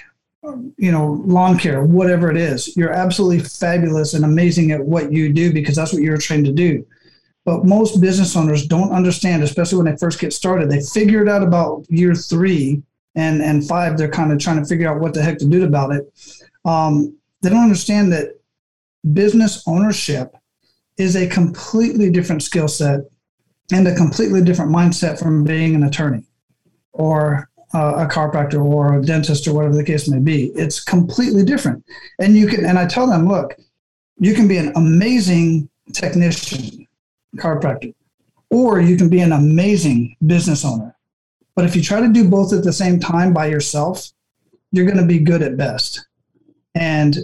you 0.77 0.91
know, 0.91 1.23
lawn 1.25 1.59
care, 1.59 1.83
whatever 1.85 2.31
it 2.31 2.37
is, 2.37 2.77
you're 2.77 2.93
absolutely 2.93 3.41
fabulous 3.41 4.15
and 4.15 4.25
amazing 4.25 4.73
at 4.73 4.85
what 4.85 5.13
you 5.13 5.33
do 5.33 5.53
because 5.53 5.77
that's 5.77 5.93
what 5.93 6.03
you're 6.03 6.17
trained 6.17 6.47
to 6.47 6.53
do. 6.53 6.85
But 7.45 7.65
most 7.65 8.01
business 8.01 8.37
owners 8.37 8.67
don't 8.67 8.93
understand, 8.93 9.43
especially 9.43 9.79
when 9.79 9.93
they 9.93 9.99
first 9.99 10.21
get 10.21 10.33
started. 10.33 10.71
They 10.71 10.81
figure 10.81 11.23
it 11.23 11.29
out 11.29 11.43
about 11.43 11.85
year 11.89 12.15
three 12.15 12.83
and 13.15 13.43
and 13.43 13.67
five. 13.67 13.99
They're 13.99 14.09
kind 14.09 14.33
of 14.33 14.39
trying 14.39 14.61
to 14.61 14.65
figure 14.65 14.89
out 14.89 15.01
what 15.01 15.13
the 15.15 15.23
heck 15.23 15.39
to 15.39 15.47
do 15.47 15.65
about 15.65 15.93
it. 15.93 16.13
Um, 16.65 17.17
they 17.41 17.51
don't 17.51 17.65
understand 17.65 18.13
that 18.13 18.39
business 19.13 19.65
ownership 19.67 20.37
is 20.97 21.17
a 21.17 21.27
completely 21.27 22.11
different 22.11 22.43
skill 22.43 22.69
set 22.69 23.01
and 23.73 23.89
a 23.89 23.95
completely 23.95 24.43
different 24.43 24.71
mindset 24.71 25.19
from 25.19 25.45
being 25.45 25.75
an 25.75 25.85
attorney 25.85 26.25
or 26.93 27.49
uh, 27.75 28.07
a 28.07 28.07
chiropractor 28.07 28.63
or 28.63 28.99
a 28.99 29.03
dentist 29.03 29.47
or 29.49 29.55
whatever 29.55 29.75
the 29.75 29.85
case 29.85 30.09
may 30.09 30.19
be. 30.19 30.47
It's 30.55 30.83
completely 30.83 31.45
different. 31.45 31.85
And 32.19 32.37
you 32.37 32.47
can, 32.47 32.67
and 32.67 32.79
I 32.79 32.87
tell 32.87 33.07
them, 33.07 33.27
look, 33.27 33.57
you 34.19 34.35
can 34.35 34.47
be 34.47 34.59
an 34.59 34.73
amazing 34.77 35.69
technician, 35.93 36.87
chiropractor, 37.37 37.95
or 38.51 38.81
you 38.81 38.97
can 38.97 39.09
be 39.09 39.21
an 39.21 39.33
amazing 39.33 40.17
business 40.27 40.65
owner. 40.65 40.95
But 41.55 41.65
if 41.65 41.75
you 41.75 41.83
try 41.83 42.01
to 42.01 42.09
do 42.09 42.29
both 42.29 42.53
at 42.53 42.65
the 42.65 42.73
same 42.73 43.01
time 43.01 43.33
by 43.33 43.47
yourself, 43.47 44.11
you're 44.71 44.87
going 44.87 44.99
to 44.99 45.07
be 45.07 45.19
good 45.19 45.43
at 45.43 45.57
best. 45.57 46.07
And 46.75 47.17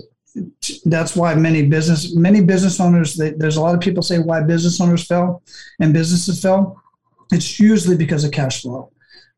that's 0.85 1.17
why 1.17 1.35
many 1.35 1.67
business 1.67 2.15
many 2.15 2.41
business 2.41 2.81
owners 2.81 3.15
they, 3.15 3.31
there's 3.31 3.57
a 3.57 3.61
lot 3.61 3.75
of 3.75 3.81
people 3.81 4.03
say 4.03 4.19
why 4.19 4.41
business 4.41 4.81
owners 4.81 5.07
fail 5.07 5.43
and 5.81 5.93
businesses 5.93 6.43
fail 6.43 6.81
it's 7.33 7.61
usually 7.61 7.97
because 7.97 8.25
of 8.25 8.31
cash 8.31 8.63
flow. 8.63 8.91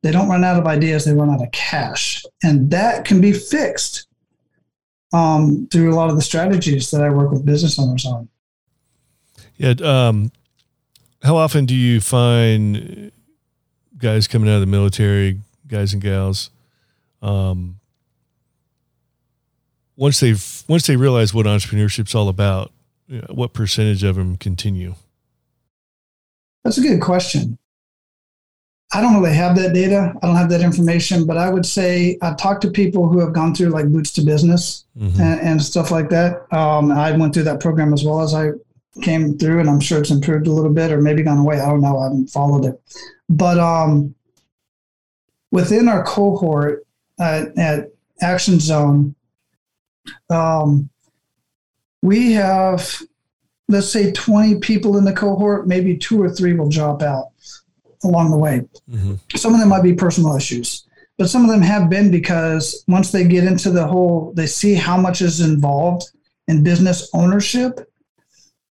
They 0.02 0.12
don't 0.12 0.28
run 0.28 0.44
out 0.44 0.58
of 0.58 0.66
ideas 0.66 1.04
they 1.04 1.12
run 1.12 1.30
out 1.30 1.42
of 1.42 1.50
cash. 1.52 2.24
And 2.42 2.70
that 2.70 3.04
can 3.04 3.20
be 3.20 3.32
fixed 3.32 4.06
um, 5.12 5.68
through 5.70 5.92
a 5.92 5.96
lot 5.96 6.10
of 6.10 6.16
the 6.16 6.22
strategies 6.22 6.90
that 6.90 7.02
i 7.02 7.10
work 7.10 7.32
with 7.32 7.44
business 7.44 7.78
owners 7.78 8.06
on. 8.06 8.28
Yeah 9.56 9.74
um, 9.82 10.30
how 11.22 11.36
often 11.36 11.66
do 11.66 11.74
you 11.74 12.00
find 12.00 13.10
guys 13.98 14.28
coming 14.28 14.48
out 14.48 14.54
of 14.54 14.60
the 14.60 14.66
military 14.66 15.40
guys 15.66 15.92
and 15.92 16.00
gals 16.00 16.50
um, 17.22 17.79
once 20.00 20.18
they've 20.18 20.64
once 20.66 20.86
they 20.86 20.96
realize 20.96 21.34
what 21.34 21.44
entrepreneurship's 21.44 22.14
all 22.14 22.30
about, 22.30 22.72
what 23.28 23.52
percentage 23.52 24.02
of 24.02 24.16
them 24.16 24.38
continue? 24.38 24.94
That's 26.64 26.78
a 26.78 26.80
good 26.80 27.02
question. 27.02 27.58
I 28.92 29.02
don't 29.02 29.20
really 29.20 29.34
have 29.34 29.54
that 29.56 29.74
data. 29.74 30.14
I 30.20 30.26
don't 30.26 30.36
have 30.36 30.48
that 30.48 30.62
information, 30.62 31.26
but 31.26 31.36
I 31.36 31.50
would 31.50 31.66
say 31.66 32.18
I've 32.22 32.38
talked 32.38 32.62
to 32.62 32.70
people 32.70 33.08
who 33.08 33.20
have 33.20 33.34
gone 33.34 33.54
through 33.54 33.68
like 33.68 33.86
Boots 33.88 34.10
to 34.14 34.22
Business 34.22 34.86
mm-hmm. 34.98 35.20
and, 35.20 35.40
and, 35.40 35.62
stuff 35.62 35.92
like 35.92 36.08
that. 36.08 36.52
Um, 36.52 36.90
I 36.90 37.12
went 37.12 37.32
through 37.32 37.44
that 37.44 37.60
program 37.60 37.92
as 37.92 38.02
well 38.02 38.20
as 38.20 38.34
I 38.34 38.50
came 39.02 39.38
through, 39.38 39.60
and 39.60 39.70
I'm 39.70 39.80
sure 39.80 40.00
it's 40.00 40.10
improved 40.10 40.48
a 40.48 40.52
little 40.52 40.72
bit 40.72 40.90
or 40.90 41.00
maybe 41.00 41.22
gone 41.22 41.38
away. 41.38 41.60
I 41.60 41.66
don't 41.66 41.82
know. 41.82 41.98
I 41.98 42.04
haven't 42.04 42.30
followed 42.30 42.64
it. 42.64 42.80
But 43.28 43.58
um, 43.60 44.14
within 45.52 45.88
our 45.88 46.02
cohort 46.02 46.84
uh, 47.20 47.44
at 47.56 47.90
Action 48.22 48.58
Zone, 48.58 49.14
um, 50.28 50.88
we 52.02 52.32
have, 52.32 53.02
let's 53.68 53.90
say, 53.90 54.12
20 54.12 54.58
people 54.60 54.96
in 54.96 55.04
the 55.04 55.12
cohort, 55.12 55.66
maybe 55.66 55.96
two 55.96 56.22
or 56.22 56.30
three 56.30 56.54
will 56.54 56.68
drop 56.68 57.02
out 57.02 57.28
along 58.04 58.30
the 58.30 58.38
way. 58.38 58.62
Mm-hmm. 58.90 59.14
Some 59.36 59.54
of 59.54 59.60
them 59.60 59.68
might 59.68 59.82
be 59.82 59.94
personal 59.94 60.36
issues, 60.36 60.86
but 61.18 61.28
some 61.28 61.44
of 61.44 61.50
them 61.50 61.62
have 61.62 61.90
been 61.90 62.10
because 62.10 62.84
once 62.88 63.12
they 63.12 63.24
get 63.24 63.44
into 63.44 63.70
the 63.70 63.86
whole, 63.86 64.32
they 64.34 64.46
see 64.46 64.74
how 64.74 64.96
much 64.96 65.20
is 65.20 65.40
involved 65.40 66.10
in 66.48 66.62
business 66.62 67.10
ownership. 67.12 67.80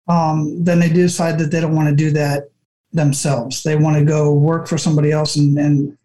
Um, 0.07 0.63
then 0.63 0.79
they 0.79 0.89
decide 0.89 1.37
that 1.37 1.51
they 1.51 1.61
don't 1.61 1.75
want 1.75 1.89
to 1.89 1.95
do 1.95 2.09
that 2.11 2.49
themselves. 2.91 3.61
They 3.61 3.75
want 3.75 3.97
to 3.97 4.03
go 4.03 4.33
work 4.33 4.67
for 4.67 4.77
somebody 4.77 5.11
else 5.11 5.35
and, 5.35 5.57
and 5.59 5.97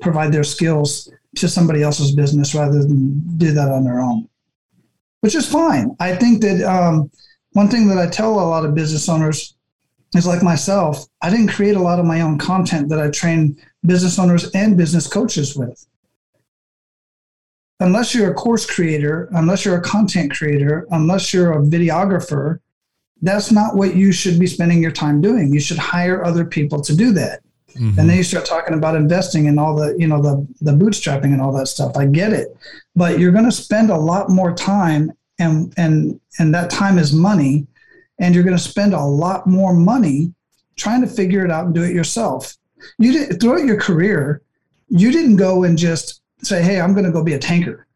provide 0.00 0.32
their 0.32 0.44
skills 0.44 1.10
to 1.36 1.48
somebody 1.48 1.82
else's 1.82 2.12
business 2.14 2.54
rather 2.54 2.82
than 2.82 3.20
do 3.38 3.52
that 3.52 3.70
on 3.70 3.84
their 3.84 4.00
own, 4.00 4.28
which 5.22 5.34
is 5.34 5.50
fine. 5.50 5.96
I 5.98 6.14
think 6.16 6.42
that 6.42 6.62
um, 6.62 7.10
one 7.52 7.68
thing 7.68 7.86
that 7.88 7.98
I 7.98 8.08
tell 8.08 8.34
a 8.34 8.42
lot 8.42 8.66
of 8.66 8.74
business 8.74 9.08
owners 9.08 9.54
is 10.14 10.26
like 10.26 10.42
myself, 10.42 11.06
I 11.22 11.30
didn't 11.30 11.48
create 11.48 11.76
a 11.76 11.80
lot 11.80 11.98
of 11.98 12.04
my 12.04 12.20
own 12.20 12.38
content 12.38 12.88
that 12.90 13.00
I 13.00 13.08
train 13.08 13.56
business 13.86 14.18
owners 14.18 14.50
and 14.50 14.76
business 14.76 15.06
coaches 15.06 15.56
with. 15.56 15.86
Unless 17.80 18.14
you're 18.14 18.30
a 18.30 18.34
course 18.34 18.68
creator, 18.68 19.28
unless 19.32 19.64
you're 19.64 19.78
a 19.78 19.82
content 19.82 20.32
creator, 20.32 20.86
unless 20.90 21.32
you're 21.32 21.52
a 21.52 21.62
videographer, 21.62 22.58
that's 23.22 23.52
not 23.52 23.76
what 23.76 23.94
you 23.94 24.10
should 24.12 24.38
be 24.38 24.46
spending 24.46 24.82
your 24.82 24.90
time 24.90 25.20
doing. 25.20 25.52
You 25.52 25.60
should 25.60 25.78
hire 25.78 26.24
other 26.24 26.44
people 26.44 26.80
to 26.82 26.96
do 26.96 27.12
that. 27.12 27.42
Mm-hmm. 27.74 27.98
And 27.98 28.08
then 28.08 28.16
you 28.16 28.22
start 28.22 28.46
talking 28.46 28.74
about 28.74 28.96
investing 28.96 29.48
and 29.48 29.58
all 29.58 29.74
the, 29.74 29.94
you 29.98 30.06
know, 30.06 30.20
the 30.20 30.46
the 30.60 30.72
bootstrapping 30.72 31.32
and 31.32 31.40
all 31.40 31.52
that 31.52 31.68
stuff. 31.68 31.96
I 31.96 32.06
get 32.06 32.32
it. 32.32 32.56
But 32.94 33.18
you're 33.18 33.32
going 33.32 33.44
to 33.44 33.52
spend 33.52 33.90
a 33.90 33.96
lot 33.96 34.28
more 34.30 34.54
time 34.54 35.12
and 35.38 35.72
and 35.76 36.20
and 36.38 36.54
that 36.54 36.70
time 36.70 36.98
is 36.98 37.12
money 37.12 37.66
and 38.18 38.34
you're 38.34 38.44
going 38.44 38.56
to 38.56 38.62
spend 38.62 38.94
a 38.94 39.00
lot 39.00 39.46
more 39.46 39.74
money 39.74 40.32
trying 40.76 41.00
to 41.00 41.06
figure 41.06 41.44
it 41.44 41.50
out 41.50 41.66
and 41.66 41.74
do 41.74 41.82
it 41.82 41.94
yourself. 41.94 42.56
You 42.98 43.12
did 43.12 43.40
throughout 43.40 43.64
your 43.64 43.80
career, 43.80 44.42
you 44.88 45.12
didn't 45.12 45.36
go 45.36 45.64
and 45.64 45.76
just 45.78 46.20
say, 46.42 46.62
"Hey, 46.62 46.80
I'm 46.80 46.92
going 46.92 47.06
to 47.06 47.12
go 47.12 47.22
be 47.22 47.34
a 47.34 47.38
tanker." 47.38 47.86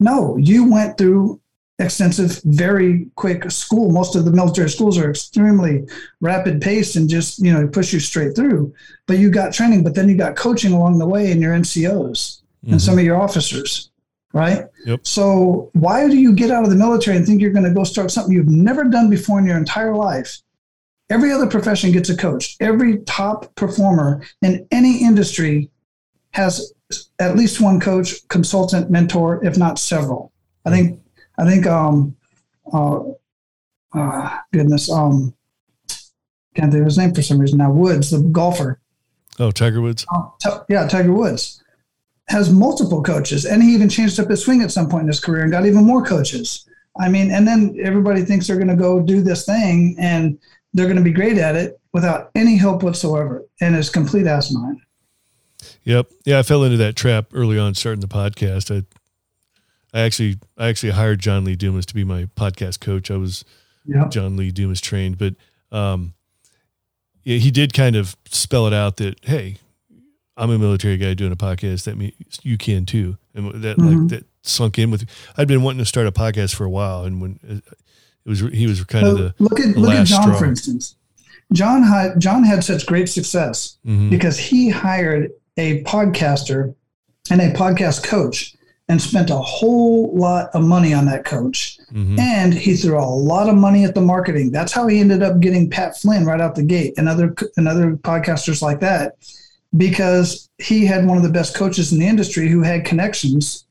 No, 0.00 0.36
you 0.36 0.70
went 0.70 0.96
through 0.96 1.40
extensive, 1.78 2.40
very 2.44 3.06
quick 3.14 3.50
school. 3.50 3.90
Most 3.90 4.16
of 4.16 4.24
the 4.24 4.32
military 4.32 4.68
schools 4.68 4.98
are 4.98 5.10
extremely 5.10 5.86
rapid 6.20 6.60
paced 6.60 6.96
and 6.96 7.08
just 7.08 7.38
you 7.38 7.52
know 7.52 7.68
push 7.68 7.92
you 7.92 8.00
straight 8.00 8.34
through. 8.34 8.74
But 9.06 9.18
you 9.18 9.30
got 9.30 9.52
training, 9.52 9.84
but 9.84 9.94
then 9.94 10.08
you 10.08 10.16
got 10.16 10.36
coaching 10.36 10.72
along 10.72 10.98
the 10.98 11.06
way 11.06 11.30
in 11.30 11.40
your 11.40 11.54
NCOs 11.54 11.82
mm-hmm. 11.92 12.72
and 12.72 12.82
some 12.82 12.98
of 12.98 13.04
your 13.04 13.20
officers 13.20 13.90
right? 14.32 14.66
Yep. 14.84 15.06
So 15.06 15.70
why 15.72 16.08
do 16.08 16.16
you 16.16 16.32
get 16.32 16.50
out 16.50 16.64
of 16.64 16.70
the 16.70 16.76
military 16.76 17.16
and 17.16 17.26
think 17.26 17.40
you're 17.40 17.52
going 17.52 17.64
to 17.64 17.72
go 17.72 17.84
start 17.84 18.10
something 18.10 18.32
you've 18.32 18.48
never 18.48 18.84
done 18.84 19.10
before 19.10 19.38
in 19.38 19.46
your 19.46 19.56
entire 19.56 19.94
life? 19.94 20.42
Every 21.10 21.32
other 21.32 21.46
profession 21.46 21.92
gets 21.92 22.10
a 22.10 22.16
coach. 22.16 22.56
Every 22.60 22.98
top 22.98 23.54
performer 23.54 24.22
in 24.42 24.66
any 24.70 25.02
industry 25.02 25.70
has 26.32 26.72
at 27.18 27.36
least 27.36 27.60
one 27.60 27.80
coach, 27.80 28.26
consultant, 28.28 28.90
mentor, 28.90 29.44
if 29.44 29.56
not 29.56 29.78
several. 29.78 30.32
I 30.66 30.70
think 30.70 31.00
I 31.38 31.44
think 31.44 31.66
um 31.66 32.16
uh, 32.72 33.00
uh 33.94 34.38
goodness 34.52 34.90
um 34.90 35.34
can't 36.54 36.72
think 36.72 36.80
of 36.82 36.86
his 36.86 36.98
name 36.98 37.14
for 37.14 37.22
some 37.22 37.38
reason 37.38 37.58
now. 37.58 37.70
Woods, 37.70 38.10
the 38.10 38.18
golfer. 38.18 38.80
Oh, 39.38 39.52
Tiger 39.52 39.80
Woods. 39.80 40.04
Uh, 40.12 40.28
t- 40.40 40.50
yeah, 40.68 40.88
Tiger 40.88 41.12
Woods 41.12 41.62
has 42.28 42.50
multiple 42.50 43.02
coaches, 43.02 43.46
and 43.46 43.62
he 43.62 43.72
even 43.74 43.88
changed 43.88 44.18
up 44.18 44.28
his 44.28 44.44
swing 44.44 44.62
at 44.62 44.72
some 44.72 44.88
point 44.88 45.02
in 45.02 45.08
his 45.08 45.20
career 45.20 45.42
and 45.42 45.52
got 45.52 45.66
even 45.66 45.84
more 45.84 46.04
coaches. 46.04 46.68
I 47.00 47.08
mean, 47.08 47.30
and 47.30 47.46
then 47.46 47.78
everybody 47.82 48.22
thinks 48.22 48.46
they're 48.48 48.56
going 48.56 48.68
to 48.68 48.76
go 48.76 49.00
do 49.00 49.22
this 49.22 49.46
thing 49.46 49.94
and 50.00 50.36
they're 50.74 50.86
going 50.86 50.96
to 50.96 51.02
be 51.02 51.12
great 51.12 51.38
at 51.38 51.54
it 51.54 51.80
without 51.92 52.30
any 52.34 52.56
help 52.56 52.82
whatsoever, 52.82 53.44
and 53.60 53.76
it's 53.76 53.88
complete 53.88 54.26
asinine. 54.26 54.80
Yep. 55.84 56.10
Yeah, 56.26 56.40
I 56.40 56.42
fell 56.42 56.64
into 56.64 56.76
that 56.78 56.96
trap 56.96 57.28
early 57.32 57.58
on 57.58 57.74
starting 57.74 58.00
the 58.00 58.08
podcast. 58.08 58.76
I 58.76 58.84
I 59.92 60.00
actually 60.00 60.38
I 60.56 60.68
actually 60.68 60.90
hired 60.90 61.20
John 61.20 61.44
Lee 61.44 61.56
Dumas 61.56 61.86
to 61.86 61.94
be 61.94 62.04
my 62.04 62.24
podcast 62.36 62.80
coach. 62.80 63.10
I 63.10 63.16
was 63.16 63.44
yep. 63.86 64.10
John 64.10 64.36
Lee 64.36 64.50
Dumas 64.50 64.80
trained, 64.80 65.18
but 65.18 65.34
um, 65.72 66.14
yeah, 67.24 67.38
he 67.38 67.50
did 67.50 67.72
kind 67.72 67.96
of 67.96 68.16
spell 68.26 68.66
it 68.66 68.72
out 68.72 68.98
that 68.98 69.24
hey, 69.24 69.56
I'm 70.36 70.50
a 70.50 70.58
military 70.58 70.96
guy 70.96 71.14
doing 71.14 71.32
a 71.32 71.36
podcast. 71.36 71.84
That 71.84 71.96
means 71.96 72.14
you 72.42 72.58
can 72.58 72.86
too, 72.86 73.16
and 73.34 73.62
that 73.62 73.78
mm-hmm. 73.78 74.00
like 74.00 74.08
that 74.08 74.24
sunk 74.42 74.78
in 74.78 74.90
with. 74.90 75.08
I'd 75.36 75.48
been 75.48 75.62
wanting 75.62 75.80
to 75.80 75.86
start 75.86 76.06
a 76.06 76.12
podcast 76.12 76.54
for 76.54 76.64
a 76.64 76.70
while, 76.70 77.04
and 77.04 77.20
when 77.20 77.40
uh, 77.48 77.54
it 78.24 78.28
was, 78.28 78.40
he 78.40 78.66
was 78.66 78.84
kind 78.84 79.06
so 79.06 79.12
of 79.12 79.18
the 79.18 79.34
look 79.38 79.58
at 79.58 79.76
look 79.76 79.94
at 79.94 80.06
John 80.06 80.22
straw. 80.22 80.38
for 80.38 80.44
instance. 80.44 80.96
John 81.52 81.82
had 81.82 82.20
John 82.20 82.44
had 82.44 82.62
such 82.62 82.84
great 82.84 83.08
success 83.08 83.78
mm-hmm. 83.86 84.10
because 84.10 84.38
he 84.38 84.68
hired 84.68 85.30
a 85.56 85.82
podcaster 85.84 86.74
and 87.30 87.40
a 87.40 87.52
podcast 87.52 88.04
coach 88.04 88.54
and 88.88 89.00
spent 89.00 89.30
a 89.30 89.36
whole 89.36 90.14
lot 90.14 90.48
of 90.54 90.62
money 90.62 90.94
on 90.94 91.04
that 91.06 91.24
coach. 91.24 91.78
Mm-hmm. 91.92 92.18
And 92.18 92.54
he 92.54 92.74
threw 92.74 92.98
a 92.98 93.04
lot 93.04 93.48
of 93.48 93.54
money 93.54 93.84
at 93.84 93.94
the 93.94 94.00
marketing. 94.00 94.50
That's 94.50 94.72
how 94.72 94.86
he 94.86 95.00
ended 95.00 95.22
up 95.22 95.40
getting 95.40 95.68
Pat 95.68 95.98
Flynn 95.98 96.24
right 96.24 96.40
out 96.40 96.54
the 96.54 96.62
gate 96.62 96.94
and 96.96 97.08
other 97.08 97.34
and 97.56 97.68
other 97.68 97.96
podcasters 97.96 98.62
like 98.62 98.80
that 98.80 99.16
because 99.76 100.48
he 100.58 100.86
had 100.86 101.06
one 101.06 101.18
of 101.18 101.22
the 101.22 101.28
best 101.28 101.54
coaches 101.54 101.92
in 101.92 101.98
the 101.98 102.06
industry 102.06 102.48
who 102.48 102.62
had 102.62 102.84
connections 102.84 103.66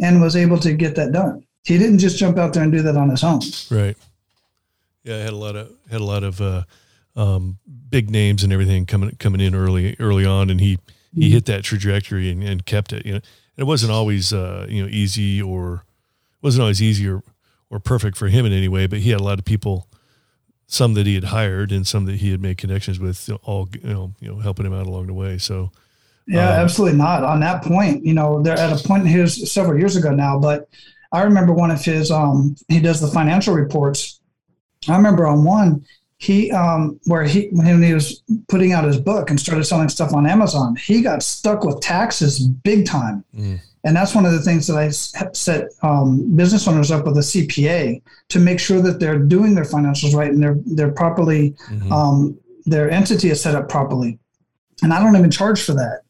and 0.00 0.20
was 0.20 0.36
able 0.36 0.58
to 0.58 0.74
get 0.74 0.94
that 0.96 1.12
done. 1.12 1.44
He 1.64 1.78
didn't 1.78 1.98
just 1.98 2.18
jump 2.18 2.38
out 2.38 2.52
there 2.52 2.62
and 2.62 2.72
do 2.72 2.82
that 2.82 2.96
on 2.96 3.10
his 3.10 3.24
own. 3.24 3.40
Right. 3.70 3.96
Yeah, 5.04 5.16
I 5.16 5.18
had 5.18 5.32
a 5.32 5.36
lot 5.36 5.56
of 5.56 5.72
had 5.90 6.00
a 6.00 6.04
lot 6.04 6.24
of 6.24 6.40
uh, 6.40 6.62
um, 7.16 7.58
big 7.88 8.10
names 8.10 8.44
and 8.44 8.52
everything 8.52 8.84
coming 8.84 9.16
coming 9.18 9.40
in 9.40 9.54
early 9.54 9.96
early 9.98 10.26
on, 10.26 10.50
and 10.50 10.60
he 10.60 10.78
he 11.14 11.22
mm-hmm. 11.22 11.32
hit 11.32 11.46
that 11.46 11.64
trajectory 11.64 12.30
and, 12.30 12.42
and 12.42 12.66
kept 12.66 12.92
it. 12.92 13.06
You 13.06 13.14
know, 13.14 13.20
it 13.60 13.64
wasn't 13.64 13.92
always 13.92 14.32
uh, 14.32 14.66
you 14.68 14.82
know 14.82 14.88
easy 14.88 15.40
or 15.40 15.84
wasn't 16.42 16.62
always 16.62 16.80
easy 16.80 17.08
or, 17.08 17.22
or 17.68 17.78
perfect 17.78 18.16
for 18.16 18.28
him 18.28 18.46
in 18.46 18.52
any 18.52 18.68
way, 18.68 18.86
but 18.86 19.00
he 19.00 19.10
had 19.10 19.20
a 19.20 19.24
lot 19.24 19.38
of 19.38 19.44
people 19.44 19.86
some 20.66 20.94
that 20.94 21.04
he 21.04 21.16
had 21.16 21.24
hired 21.24 21.72
and 21.72 21.86
some 21.86 22.04
that 22.06 22.16
he 22.16 22.30
had 22.30 22.40
made 22.40 22.56
connections 22.56 23.00
with, 23.00 23.28
all 23.42 23.68
you 23.72 23.88
know, 23.88 24.14
you 24.20 24.28
know, 24.28 24.38
helping 24.38 24.64
him 24.64 24.72
out 24.72 24.86
along 24.86 25.08
the 25.08 25.12
way. 25.12 25.36
So, 25.36 25.72
yeah, 26.28 26.48
um, 26.48 26.60
absolutely 26.60 26.96
not. 26.96 27.24
On 27.24 27.40
that 27.40 27.62
point, 27.64 28.04
you 28.04 28.14
know, 28.14 28.40
they're 28.40 28.56
at 28.56 28.72
a 28.72 28.86
point 28.86 29.02
in 29.02 29.08
his 29.08 29.52
several 29.52 29.78
years 29.78 29.96
ago 29.96 30.10
now, 30.10 30.38
but 30.38 30.68
I 31.12 31.22
remember 31.22 31.52
one 31.52 31.72
of 31.72 31.84
his. 31.84 32.10
Um, 32.10 32.54
he 32.68 32.80
does 32.80 33.00
the 33.00 33.08
financial 33.08 33.52
reports. 33.52 34.20
I 34.88 34.96
remember 34.96 35.26
on 35.26 35.44
one 35.44 35.84
he 36.20 36.52
um, 36.52 37.00
where 37.04 37.24
he 37.24 37.48
when 37.50 37.82
he 37.82 37.94
was 37.94 38.22
putting 38.48 38.72
out 38.72 38.84
his 38.84 39.00
book 39.00 39.30
and 39.30 39.40
started 39.40 39.64
selling 39.64 39.88
stuff 39.88 40.12
on 40.12 40.26
Amazon, 40.26 40.76
he 40.76 41.00
got 41.00 41.22
stuck 41.22 41.64
with 41.64 41.80
taxes 41.80 42.46
big 42.46 42.86
time. 42.86 43.24
Mm. 43.34 43.58
And 43.84 43.96
that's 43.96 44.14
one 44.14 44.26
of 44.26 44.32
the 44.32 44.42
things 44.42 44.66
that 44.66 44.76
I 44.76 44.90
set 44.90 45.70
um, 45.82 46.36
business 46.36 46.68
owners 46.68 46.90
up 46.90 47.06
with 47.06 47.16
a 47.16 47.20
CPA 47.20 48.02
to 48.28 48.38
make 48.38 48.60
sure 48.60 48.82
that 48.82 49.00
they're 49.00 49.18
doing 49.18 49.54
their 49.54 49.64
financials 49.64 50.14
right 50.14 50.30
and 50.30 50.42
they're 50.42 50.58
they're 50.66 50.92
properly 50.92 51.52
mm-hmm. 51.70 51.90
um, 51.90 52.38
their 52.66 52.90
entity 52.90 53.30
is 53.30 53.40
set 53.40 53.54
up 53.54 53.70
properly. 53.70 54.18
And 54.82 54.92
I 54.92 55.02
don't 55.02 55.16
even 55.16 55.30
charge 55.30 55.62
for 55.62 55.72
that. 55.72 56.02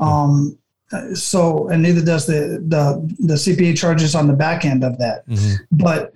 Um, 0.00 0.58
so 1.14 1.68
and 1.68 1.82
neither 1.82 2.04
does 2.04 2.26
the 2.26 2.60
the 2.66 3.14
the 3.20 3.34
CPA 3.34 3.78
charges 3.78 4.16
on 4.16 4.26
the 4.26 4.32
back 4.32 4.64
end 4.64 4.82
of 4.82 4.98
that. 4.98 5.24
Mm-hmm. 5.28 5.54
But 5.70 6.12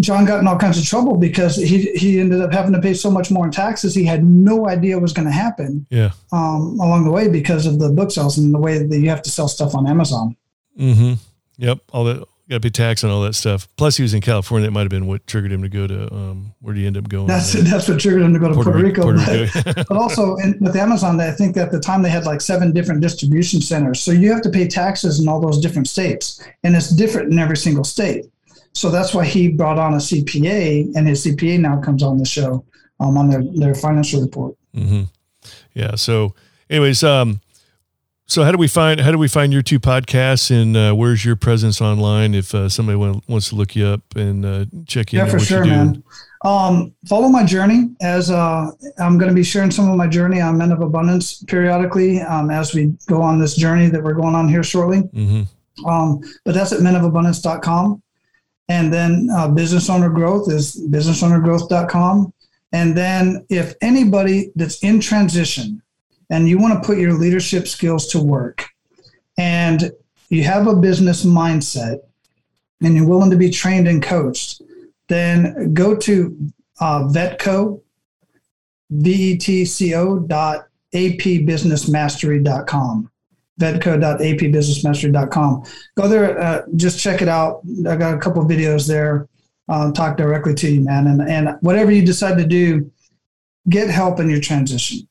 John 0.00 0.24
got 0.24 0.40
in 0.40 0.46
all 0.46 0.58
kinds 0.58 0.78
of 0.78 0.84
trouble 0.84 1.16
because 1.16 1.56
he 1.56 1.92
he 1.92 2.20
ended 2.20 2.40
up 2.40 2.52
having 2.52 2.72
to 2.72 2.80
pay 2.80 2.94
so 2.94 3.10
much 3.10 3.30
more 3.30 3.44
in 3.44 3.52
taxes. 3.52 3.94
He 3.94 4.04
had 4.04 4.24
no 4.24 4.68
idea 4.68 4.96
what 4.96 5.02
was 5.02 5.12
going 5.12 5.26
to 5.26 5.32
happen. 5.32 5.86
Yeah. 5.90 6.10
Um, 6.32 6.78
along 6.80 7.04
the 7.04 7.10
way 7.10 7.28
because 7.28 7.66
of 7.66 7.78
the 7.78 7.90
book 7.90 8.10
sales 8.10 8.38
and 8.38 8.52
the 8.52 8.58
way 8.58 8.78
that 8.78 8.98
you 8.98 9.08
have 9.08 9.22
to 9.22 9.30
sell 9.30 9.48
stuff 9.48 9.74
on 9.74 9.86
Amazon. 9.86 10.36
Mm-hmm. 10.78 11.14
Yep. 11.58 11.78
All 11.92 12.04
that 12.04 12.24
got 12.48 12.56
to 12.56 12.60
pay 12.60 12.70
tax 12.70 13.02
on 13.02 13.10
all 13.10 13.22
that 13.22 13.34
stuff. 13.34 13.68
Plus, 13.76 13.96
he 13.96 14.02
was 14.02 14.14
in 14.14 14.20
California. 14.20 14.66
That 14.66 14.72
might 14.72 14.82
have 14.82 14.90
been 14.90 15.06
what 15.06 15.26
triggered 15.26 15.52
him 15.52 15.62
to 15.62 15.68
go 15.68 15.86
to 15.86 16.12
um, 16.14 16.54
where 16.60 16.74
did 16.74 16.80
he 16.80 16.86
end 16.86 16.96
up 16.96 17.08
going? 17.08 17.26
That's 17.26 17.52
that's 17.52 17.88
what 17.88 18.00
triggered 18.00 18.22
him 18.22 18.32
to 18.34 18.38
go 18.38 18.48
to 18.48 18.54
Puerto, 18.54 18.70
Puerto 18.70 18.84
Rico. 18.84 19.02
Puerto 19.02 19.18
Rico. 19.18 19.62
but, 19.64 19.74
but, 19.88 19.96
also 19.96 20.36
in, 20.36 20.58
with 20.60 20.76
Amazon, 20.76 21.20
I 21.20 21.32
think 21.32 21.56
at 21.56 21.70
the 21.70 21.80
time 21.80 22.02
they 22.02 22.10
had 22.10 22.24
like 22.24 22.40
seven 22.40 22.72
different 22.72 23.00
distribution 23.00 23.60
centers. 23.60 24.00
So 24.00 24.12
you 24.12 24.32
have 24.32 24.42
to 24.42 24.50
pay 24.50 24.66
taxes 24.68 25.20
in 25.20 25.28
all 25.28 25.40
those 25.40 25.60
different 25.60 25.88
states, 25.88 26.42
and 26.62 26.76
it's 26.76 26.90
different 26.90 27.32
in 27.32 27.38
every 27.38 27.56
single 27.56 27.84
state. 27.84 28.26
So 28.76 28.90
that's 28.90 29.14
why 29.14 29.24
he 29.24 29.48
brought 29.48 29.78
on 29.78 29.94
a 29.94 29.96
CPA, 29.96 30.94
and 30.94 31.08
his 31.08 31.24
CPA 31.24 31.58
now 31.58 31.80
comes 31.80 32.02
on 32.02 32.18
the 32.18 32.26
show 32.26 32.62
um, 33.00 33.16
on 33.16 33.30
their 33.30 33.42
their 33.42 33.74
financial 33.74 34.20
report. 34.20 34.54
Mm-hmm. 34.74 35.04
Yeah. 35.72 35.94
So, 35.94 36.34
anyways, 36.68 37.02
um, 37.02 37.40
so 38.26 38.44
how 38.44 38.52
do 38.52 38.58
we 38.58 38.68
find 38.68 39.00
how 39.00 39.10
do 39.10 39.16
we 39.16 39.28
find 39.28 39.50
your 39.50 39.62
two 39.62 39.80
podcasts, 39.80 40.50
and 40.50 40.76
uh, 40.76 40.92
where's 40.92 41.24
your 41.24 41.36
presence 41.36 41.80
online 41.80 42.34
if 42.34 42.54
uh, 42.54 42.68
somebody 42.68 42.96
want, 42.96 43.26
wants 43.26 43.48
to 43.48 43.54
look 43.54 43.74
you 43.74 43.86
up 43.86 44.02
and 44.14 44.44
uh, 44.44 44.66
check 44.86 45.14
in? 45.14 45.20
Yeah, 45.20 45.26
for 45.26 45.38
sure, 45.38 45.64
man. 45.64 46.04
Um, 46.44 46.94
follow 47.08 47.28
my 47.30 47.46
journey 47.46 47.88
as 48.02 48.30
uh, 48.30 48.70
I'm 48.98 49.16
going 49.16 49.30
to 49.30 49.34
be 49.34 49.42
sharing 49.42 49.70
some 49.70 49.88
of 49.90 49.96
my 49.96 50.06
journey 50.06 50.42
on 50.42 50.58
Men 50.58 50.70
of 50.70 50.82
Abundance 50.82 51.42
periodically 51.44 52.20
um, 52.20 52.50
as 52.50 52.74
we 52.74 52.92
go 53.06 53.22
on 53.22 53.40
this 53.40 53.56
journey 53.56 53.88
that 53.88 54.02
we're 54.02 54.12
going 54.12 54.34
on 54.34 54.50
here 54.50 54.62
shortly. 54.62 55.00
Mm-hmm. 55.02 55.86
Um, 55.86 56.20
but 56.44 56.54
that's 56.54 56.72
at 56.72 56.80
menofabundance.com. 56.80 58.02
And 58.68 58.92
then 58.92 59.28
uh, 59.32 59.46
business 59.48 59.88
owner 59.88 60.08
growth 60.08 60.50
is 60.50 60.76
businessownergrowth.com. 60.90 62.32
And 62.72 62.96
then 62.96 63.46
if 63.48 63.74
anybody 63.80 64.50
that's 64.56 64.82
in 64.82 64.98
transition 65.00 65.80
and 66.30 66.48
you 66.48 66.58
want 66.58 66.74
to 66.74 66.86
put 66.86 66.98
your 66.98 67.12
leadership 67.12 67.68
skills 67.68 68.08
to 68.08 68.20
work 68.20 68.66
and 69.38 69.92
you 70.30 70.42
have 70.42 70.66
a 70.66 70.74
business 70.74 71.24
mindset 71.24 72.00
and 72.82 72.96
you're 72.96 73.06
willing 73.06 73.30
to 73.30 73.36
be 73.36 73.50
trained 73.50 73.86
and 73.86 74.02
coached, 74.02 74.62
then 75.08 75.72
go 75.72 75.94
to 75.96 76.36
uh, 76.80 77.04
Vetco, 77.04 77.80
V-E-T-C-O 78.90 80.18
dot 80.20 80.66
apbusinessmastery.com 80.92 83.10
vedco.apbusinessmastery.com. 83.60 85.64
Go 85.96 86.08
there, 86.08 86.38
uh, 86.38 86.62
just 86.76 87.00
check 87.00 87.22
it 87.22 87.28
out. 87.28 87.62
I 87.88 87.96
got 87.96 88.14
a 88.14 88.18
couple 88.18 88.44
videos 88.44 88.86
there. 88.86 89.28
Um, 89.68 89.92
talk 89.92 90.16
directly 90.16 90.54
to 90.54 90.70
you, 90.70 90.80
man. 90.80 91.08
And, 91.08 91.22
and 91.22 91.58
whatever 91.60 91.90
you 91.90 92.04
decide 92.04 92.38
to 92.38 92.46
do, 92.46 92.88
get 93.68 93.90
help 93.90 94.20
in 94.20 94.30
your 94.30 94.40
transition. 94.40 95.08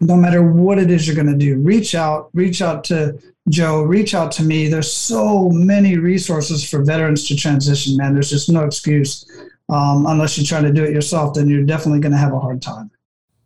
No 0.00 0.16
matter 0.16 0.42
what 0.42 0.78
it 0.78 0.90
is 0.90 1.06
you're 1.06 1.16
going 1.16 1.32
to 1.32 1.36
do, 1.36 1.58
reach 1.58 1.94
out, 1.94 2.30
reach 2.32 2.62
out 2.62 2.84
to 2.84 3.18
Joe, 3.48 3.82
reach 3.82 4.14
out 4.14 4.30
to 4.32 4.44
me. 4.44 4.68
There's 4.68 4.92
so 4.92 5.48
many 5.50 5.96
resources 5.96 6.68
for 6.68 6.84
veterans 6.84 7.26
to 7.28 7.36
transition, 7.36 7.96
man. 7.96 8.14
There's 8.14 8.30
just 8.30 8.48
no 8.48 8.64
excuse. 8.64 9.28
Um, 9.68 10.06
unless 10.06 10.36
you're 10.36 10.46
trying 10.46 10.64
to 10.64 10.72
do 10.72 10.84
it 10.84 10.92
yourself, 10.92 11.34
then 11.34 11.48
you're 11.48 11.64
definitely 11.64 12.00
going 12.00 12.12
to 12.12 12.18
have 12.18 12.32
a 12.32 12.38
hard 12.38 12.60
time. 12.60 12.90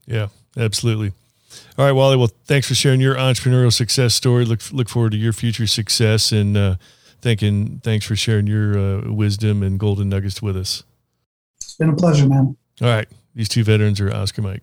Yeah, 0.06 0.28
absolutely. 0.56 1.12
All 1.78 1.84
right, 1.84 1.92
Wally. 1.92 2.16
Well, 2.16 2.30
thanks 2.46 2.66
for 2.66 2.74
sharing 2.74 3.00
your 3.00 3.16
entrepreneurial 3.16 3.72
success 3.72 4.14
story. 4.14 4.46
Look 4.46 4.60
look 4.72 4.88
forward 4.88 5.12
to 5.12 5.18
your 5.18 5.34
future 5.34 5.66
success, 5.66 6.32
and 6.32 6.56
uh, 6.56 6.76
thanking 7.20 7.80
thanks 7.84 8.06
for 8.06 8.16
sharing 8.16 8.46
your 8.46 8.78
uh, 8.78 9.12
wisdom 9.12 9.62
and 9.62 9.78
golden 9.78 10.08
nuggets 10.08 10.40
with 10.40 10.56
us. 10.56 10.84
It's 11.60 11.74
been 11.74 11.90
a 11.90 11.96
pleasure, 11.96 12.26
man. 12.26 12.56
All 12.80 12.88
right, 12.88 13.06
these 13.34 13.48
two 13.48 13.62
veterans 13.62 14.00
are 14.00 14.10
Oscar 14.10 14.40
Mike. 14.40 14.62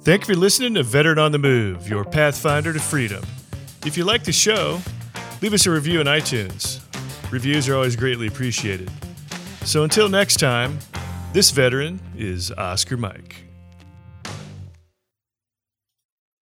Thank 0.00 0.22
you 0.22 0.34
for 0.34 0.40
listening 0.40 0.74
to 0.74 0.82
Veteran 0.82 1.18
on 1.18 1.30
the 1.30 1.38
Move, 1.38 1.86
your 1.88 2.04
pathfinder 2.04 2.72
to 2.72 2.80
freedom. 2.80 3.22
If 3.84 3.96
you 3.96 4.04
like 4.04 4.24
the 4.24 4.32
show, 4.32 4.80
leave 5.42 5.52
us 5.52 5.66
a 5.66 5.70
review 5.70 6.00
on 6.00 6.06
iTunes. 6.06 6.80
Reviews 7.30 7.68
are 7.68 7.74
always 7.74 7.96
greatly 7.96 8.26
appreciated. 8.26 8.90
So 9.64 9.84
until 9.84 10.08
next 10.08 10.40
time, 10.40 10.78
this 11.32 11.50
veteran 11.50 12.00
is 12.16 12.50
Oscar 12.52 12.96
Mike. 12.96 13.44